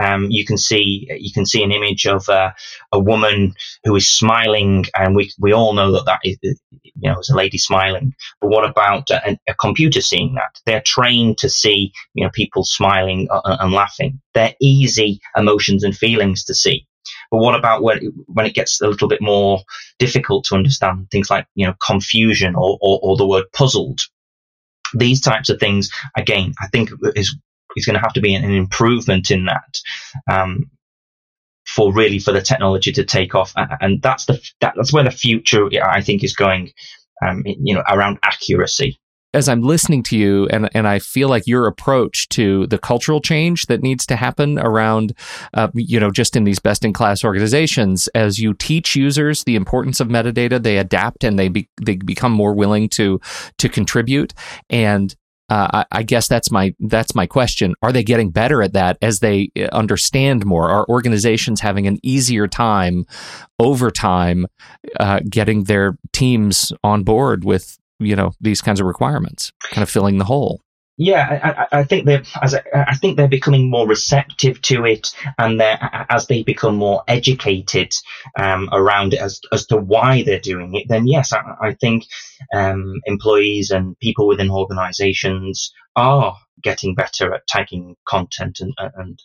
Um, 0.00 0.28
you 0.30 0.44
can 0.44 0.56
see 0.56 1.08
you 1.18 1.32
can 1.32 1.46
see 1.46 1.62
an 1.62 1.72
image 1.72 2.06
of 2.06 2.28
uh, 2.28 2.52
a 2.92 3.00
woman 3.00 3.54
who 3.84 3.96
is 3.96 4.08
smiling, 4.08 4.86
and 4.94 5.16
we 5.16 5.32
we 5.38 5.52
all 5.52 5.72
know 5.72 5.92
that 5.92 6.06
that 6.06 6.20
is 6.24 6.38
you 6.42 6.92
know 7.10 7.18
is 7.18 7.30
a 7.30 7.36
lady 7.36 7.58
smiling. 7.58 8.14
But 8.40 8.50
what 8.50 8.68
about 8.68 9.10
a, 9.10 9.38
a 9.48 9.54
computer 9.54 10.00
seeing 10.00 10.34
that? 10.34 10.60
They're 10.66 10.82
trained 10.84 11.38
to 11.38 11.48
see 11.48 11.92
you 12.14 12.24
know 12.24 12.30
people 12.32 12.64
smiling 12.64 13.28
uh, 13.30 13.40
uh, 13.44 13.56
and 13.60 13.72
laughing. 13.72 14.20
They're 14.34 14.54
easy 14.60 15.20
emotions 15.36 15.84
and 15.84 15.96
feelings 15.96 16.44
to 16.44 16.54
see. 16.54 16.86
But 17.30 17.38
what 17.38 17.54
about 17.54 17.82
when 17.82 17.98
when 18.26 18.46
it 18.46 18.54
gets 18.54 18.80
a 18.80 18.88
little 18.88 19.08
bit 19.08 19.20
more 19.20 19.60
difficult 19.98 20.44
to 20.44 20.54
understand 20.54 21.10
things 21.10 21.30
like 21.30 21.46
you 21.54 21.66
know 21.66 21.74
confusion 21.84 22.54
or, 22.54 22.78
or, 22.80 23.00
or 23.02 23.16
the 23.16 23.26
word 23.26 23.44
puzzled? 23.52 24.00
These 24.94 25.20
types 25.20 25.50
of 25.50 25.60
things, 25.60 25.90
again, 26.16 26.54
I 26.62 26.68
think 26.68 26.90
is 27.14 27.36
is 27.76 27.86
going 27.86 27.94
to 27.94 28.00
have 28.00 28.12
to 28.14 28.20
be 28.20 28.34
an, 28.34 28.44
improvement 28.44 29.30
in 29.30 29.46
that. 29.46 29.80
Um, 30.30 30.70
for 31.66 31.92
really 31.92 32.18
for 32.18 32.32
the 32.32 32.40
technology 32.40 32.92
to 32.92 33.04
take 33.04 33.34
off, 33.34 33.52
and 33.56 34.00
that's 34.00 34.24
the 34.24 34.40
that, 34.60 34.72
that's 34.74 34.90
where 34.90 35.04
the 35.04 35.10
future 35.10 35.68
I 35.84 36.00
think 36.00 36.24
is 36.24 36.34
going. 36.34 36.72
Um, 37.20 37.42
you 37.44 37.74
know, 37.74 37.82
around 37.90 38.18
accuracy 38.22 38.98
as 39.34 39.48
I'm 39.48 39.62
listening 39.62 40.02
to 40.04 40.16
you 40.16 40.46
and 40.48 40.68
and 40.74 40.88
I 40.88 40.98
feel 40.98 41.28
like 41.28 41.46
your 41.46 41.66
approach 41.66 42.28
to 42.30 42.66
the 42.66 42.78
cultural 42.78 43.20
change 43.20 43.66
that 43.66 43.82
needs 43.82 44.06
to 44.06 44.16
happen 44.16 44.58
around 44.58 45.12
uh, 45.54 45.68
you 45.74 46.00
know 46.00 46.10
just 46.10 46.36
in 46.36 46.44
these 46.44 46.58
best 46.58 46.84
in 46.84 46.92
class 46.92 47.24
organizations 47.24 48.08
as 48.08 48.38
you 48.38 48.54
teach 48.54 48.96
users 48.96 49.44
the 49.44 49.56
importance 49.56 50.00
of 50.00 50.08
metadata 50.08 50.62
they 50.62 50.78
adapt 50.78 51.24
and 51.24 51.38
they 51.38 51.48
be, 51.48 51.68
they 51.80 51.96
become 51.96 52.32
more 52.32 52.54
willing 52.54 52.88
to 52.88 53.20
to 53.58 53.68
contribute 53.68 54.32
and 54.70 55.14
uh, 55.48 55.84
I, 55.90 55.98
I, 55.98 56.02
guess 56.02 56.28
that's 56.28 56.50
my 56.50 56.74
that's 56.78 57.14
my 57.14 57.26
question. 57.26 57.74
Are 57.82 57.92
they 57.92 58.02
getting 58.02 58.30
better 58.30 58.62
at 58.62 58.74
that 58.74 58.98
as 59.00 59.20
they 59.20 59.50
uh, 59.56 59.68
understand 59.72 60.44
more? 60.44 60.68
Are 60.68 60.86
organizations 60.88 61.60
having 61.60 61.86
an 61.86 61.98
easier 62.02 62.46
time 62.46 63.06
over 63.58 63.90
time 63.90 64.46
uh, 65.00 65.20
getting 65.28 65.64
their 65.64 65.96
teams 66.12 66.72
on 66.84 67.02
board 67.02 67.44
with 67.44 67.78
you 67.98 68.14
know 68.14 68.32
these 68.40 68.60
kinds 68.60 68.80
of 68.80 68.86
requirements, 68.86 69.52
kind 69.70 69.82
of 69.82 69.88
filling 69.88 70.18
the 70.18 70.24
hole? 70.24 70.60
Yeah, 71.00 71.68
I, 71.72 71.78
I 71.80 71.84
think 71.84 72.06
they're 72.06 72.24
as 72.42 72.56
I, 72.56 72.62
I 72.74 72.96
think 72.96 73.16
they're 73.16 73.28
becoming 73.28 73.70
more 73.70 73.86
receptive 73.86 74.60
to 74.62 74.84
it, 74.84 75.14
and 75.38 75.62
as 75.62 76.26
they 76.26 76.42
become 76.42 76.74
more 76.76 77.04
educated 77.06 77.94
um, 78.36 78.68
around 78.72 79.14
it 79.14 79.20
as 79.20 79.40
as 79.52 79.66
to 79.66 79.76
why 79.76 80.24
they're 80.24 80.40
doing 80.40 80.74
it, 80.74 80.88
then 80.88 81.06
yes, 81.06 81.32
I, 81.32 81.42
I 81.62 81.74
think 81.74 82.06
um, 82.52 83.00
employees 83.06 83.70
and 83.70 83.96
people 84.00 84.26
within 84.26 84.50
organisations 84.50 85.72
are 85.94 86.36
getting 86.64 86.96
better 86.96 87.32
at 87.32 87.46
tagging 87.46 87.94
content 88.08 88.58
and 88.60 88.74
and, 88.96 89.20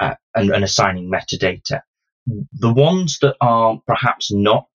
uh, 0.00 0.14
and 0.34 0.50
and 0.50 0.64
assigning 0.64 1.10
metadata. 1.10 1.82
The 2.26 2.72
ones 2.72 3.18
that 3.20 3.36
are 3.42 3.80
perhaps 3.86 4.32
not 4.32 4.66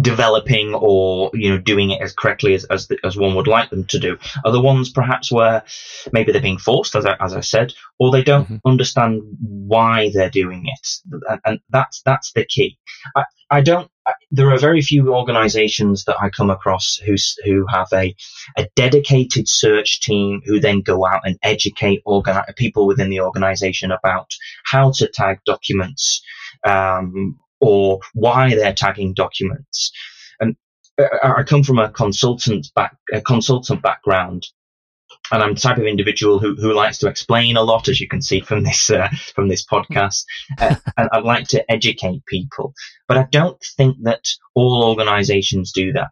developing 0.00 0.74
or 0.74 1.30
you 1.34 1.50
know 1.50 1.58
doing 1.58 1.90
it 1.90 2.00
as 2.00 2.12
correctly 2.12 2.54
as 2.54 2.64
as, 2.64 2.88
the, 2.88 2.98
as 3.04 3.16
one 3.16 3.34
would 3.34 3.46
like 3.46 3.70
them 3.70 3.84
to 3.86 3.98
do. 3.98 4.18
Are 4.44 4.52
the 4.52 4.60
ones 4.60 4.90
perhaps 4.90 5.32
where 5.32 5.64
maybe 6.12 6.32
they're 6.32 6.40
being 6.40 6.58
forced 6.58 6.94
as 6.94 7.06
I, 7.06 7.16
as 7.20 7.34
I 7.34 7.40
said 7.40 7.72
or 7.98 8.10
they 8.10 8.22
don't 8.22 8.44
mm-hmm. 8.44 8.68
understand 8.68 9.22
why 9.40 10.10
they're 10.12 10.30
doing 10.30 10.66
it. 10.66 10.88
And, 11.28 11.40
and, 11.44 11.60
that's 11.70 12.02
that's 12.02 12.32
the 12.32 12.44
key. 12.44 12.78
I, 13.16 13.24
I 13.50 13.60
don't 13.60 13.90
I, 14.06 14.12
there 14.30 14.50
are 14.52 14.58
very 14.58 14.80
few 14.82 15.14
organizations 15.14 16.04
that 16.04 16.16
I 16.20 16.30
come 16.30 16.50
across 16.50 16.96
who 16.96 17.14
who 17.44 17.66
have 17.68 17.88
a 17.92 18.14
a 18.56 18.68
dedicated 18.76 19.48
search 19.48 20.00
team 20.00 20.42
who 20.44 20.60
then 20.60 20.80
go 20.80 21.06
out 21.06 21.22
and 21.24 21.38
educate 21.42 22.02
organi- 22.06 22.56
people 22.56 22.86
within 22.86 23.10
the 23.10 23.20
organization 23.20 23.90
about 23.90 24.30
how 24.64 24.92
to 24.92 25.08
tag 25.08 25.40
documents 25.44 26.22
um, 26.66 27.38
or 27.60 28.00
why 28.14 28.54
they're 28.54 28.74
tagging 28.74 29.14
documents. 29.14 29.92
And 30.40 30.56
I 30.98 31.42
come 31.44 31.62
from 31.62 31.78
a 31.78 31.90
consultant 31.90 32.68
back, 32.74 32.96
a 33.12 33.20
consultant 33.20 33.82
background, 33.82 34.46
and 35.30 35.42
I'm 35.42 35.54
the 35.54 35.60
type 35.60 35.78
of 35.78 35.84
individual 35.84 36.38
who, 36.38 36.54
who 36.54 36.72
likes 36.72 36.98
to 36.98 37.08
explain 37.08 37.56
a 37.56 37.62
lot, 37.62 37.88
as 37.88 38.00
you 38.00 38.08
can 38.08 38.22
see 38.22 38.40
from 38.40 38.64
this 38.64 38.90
uh, 38.90 39.08
from 39.34 39.48
this 39.48 39.64
podcast. 39.64 40.24
Uh, 40.60 40.74
and 40.96 41.08
I 41.12 41.18
like 41.18 41.46
to 41.48 41.70
educate 41.70 42.26
people, 42.26 42.74
but 43.06 43.16
I 43.16 43.26
don't 43.30 43.62
think 43.76 43.96
that 44.02 44.24
all 44.56 44.82
organisations 44.84 45.72
do 45.72 45.92
that. 45.92 46.10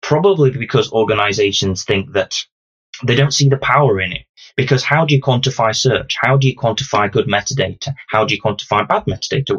Probably 0.00 0.50
because 0.50 0.92
organisations 0.92 1.82
think 1.84 2.12
that 2.12 2.44
they 3.06 3.14
don't 3.14 3.34
see 3.34 3.48
the 3.48 3.56
power 3.56 4.00
in 4.00 4.12
it. 4.12 4.26
Because 4.56 4.82
how 4.82 5.04
do 5.04 5.14
you 5.14 5.20
quantify 5.20 5.74
search? 5.74 6.16
How 6.20 6.36
do 6.36 6.48
you 6.48 6.56
quantify 6.56 7.10
good 7.10 7.26
metadata? 7.26 7.94
How 8.08 8.24
do 8.24 8.34
you 8.34 8.42
quantify 8.42 8.86
bad 8.86 9.04
metadata? 9.04 9.54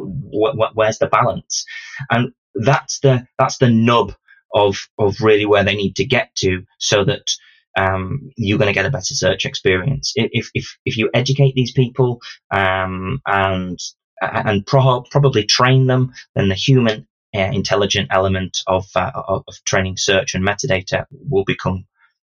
Where's 0.74 1.00
the 1.00 1.08
balance? 1.08 1.66
And 2.10 2.34
that's 2.56 3.00
the 3.00 3.28
that's 3.40 3.58
the 3.58 3.70
nub 3.70 4.14
of 4.54 4.88
of 5.00 5.22
really 5.22 5.46
where 5.46 5.64
they 5.64 5.76
need 5.76 5.96
to 5.96 6.06
get 6.06 6.36
to, 6.36 6.64
so 6.80 7.06
that 7.06 7.32
um, 7.78 8.32
you're 8.36 8.58
going 8.58 8.68
to 8.68 8.74
get 8.74 8.86
a 8.86 8.92
better 8.92 9.16
search 9.16 9.46
experience. 9.46 10.14
If 10.16 10.50
if 10.54 10.78
if 10.86 10.98
you 10.98 11.10
educate 11.14 11.56
these 11.56 11.72
people 11.72 12.22
um, 12.52 13.22
and 13.26 13.80
and 14.22 14.66
pro- 14.66 15.04
probably 15.10 15.46
train 15.46 15.88
them, 15.88 16.14
then 16.36 16.50
the 16.50 16.56
human 16.56 17.08
uh, 17.34 17.40
intelligent 17.40 18.10
element 18.12 18.62
of, 18.68 18.86
uh, 18.96 19.12
of 19.16 19.44
of 19.48 19.64
training 19.64 19.98
search 19.98 20.36
and 20.36 20.46
metadata 20.46 21.06
will 21.12 21.46
become 21.46 21.86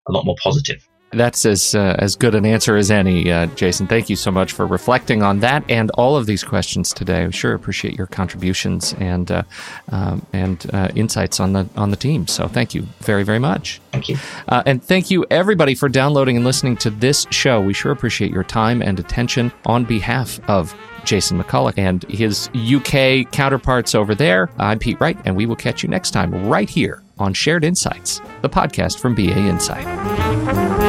a 0.07 0.11
lot 0.11 0.25
more 0.25 0.37
positive. 0.41 0.87
That's 1.13 1.45
as 1.45 1.75
uh, 1.75 1.95
as 1.99 2.15
good 2.15 2.35
an 2.35 2.45
answer 2.45 2.75
as 2.75 2.91
any, 2.91 3.31
uh, 3.31 3.47
Jason. 3.47 3.87
Thank 3.87 4.09
you 4.09 4.15
so 4.15 4.31
much 4.31 4.51
for 4.51 4.65
reflecting 4.65 5.23
on 5.23 5.39
that 5.39 5.63
and 5.69 5.91
all 5.91 6.17
of 6.17 6.25
these 6.25 6.43
questions 6.43 6.93
today. 6.93 7.25
We 7.25 7.31
sure 7.31 7.53
appreciate 7.53 7.95
your 7.95 8.07
contributions 8.07 8.93
and 8.99 9.31
uh, 9.31 9.43
um, 9.91 10.25
and 10.33 10.65
uh, 10.73 10.89
insights 10.95 11.39
on 11.39 11.53
the 11.53 11.67
on 11.75 11.91
the 11.91 11.97
team. 11.97 12.27
So 12.27 12.47
thank 12.47 12.73
you 12.73 12.83
very 12.99 13.23
very 13.23 13.39
much. 13.39 13.81
Thank 13.91 14.09
you, 14.09 14.17
uh, 14.47 14.63
and 14.65 14.83
thank 14.83 15.11
you 15.11 15.25
everybody 15.29 15.75
for 15.75 15.89
downloading 15.89 16.35
and 16.35 16.45
listening 16.45 16.77
to 16.77 16.89
this 16.89 17.27
show. 17.29 17.61
We 17.61 17.73
sure 17.73 17.91
appreciate 17.91 18.31
your 18.31 18.43
time 18.43 18.81
and 18.81 18.99
attention 18.99 19.51
on 19.65 19.85
behalf 19.85 20.39
of 20.49 20.75
Jason 21.05 21.41
McCulloch 21.41 21.77
and 21.77 22.03
his 22.03 22.49
UK 22.55 23.29
counterparts 23.31 23.95
over 23.95 24.15
there. 24.15 24.49
I'm 24.57 24.79
Pete 24.79 24.99
Wright, 24.99 25.17
and 25.25 25.35
we 25.35 25.45
will 25.45 25.55
catch 25.55 25.83
you 25.83 25.89
next 25.89 26.11
time 26.11 26.47
right 26.47 26.69
here 26.69 27.03
on 27.19 27.33
Shared 27.33 27.63
Insights, 27.63 28.21
the 28.41 28.49
podcast 28.49 28.99
from 28.99 29.15
BA 29.15 29.37
Insight. 29.37 30.82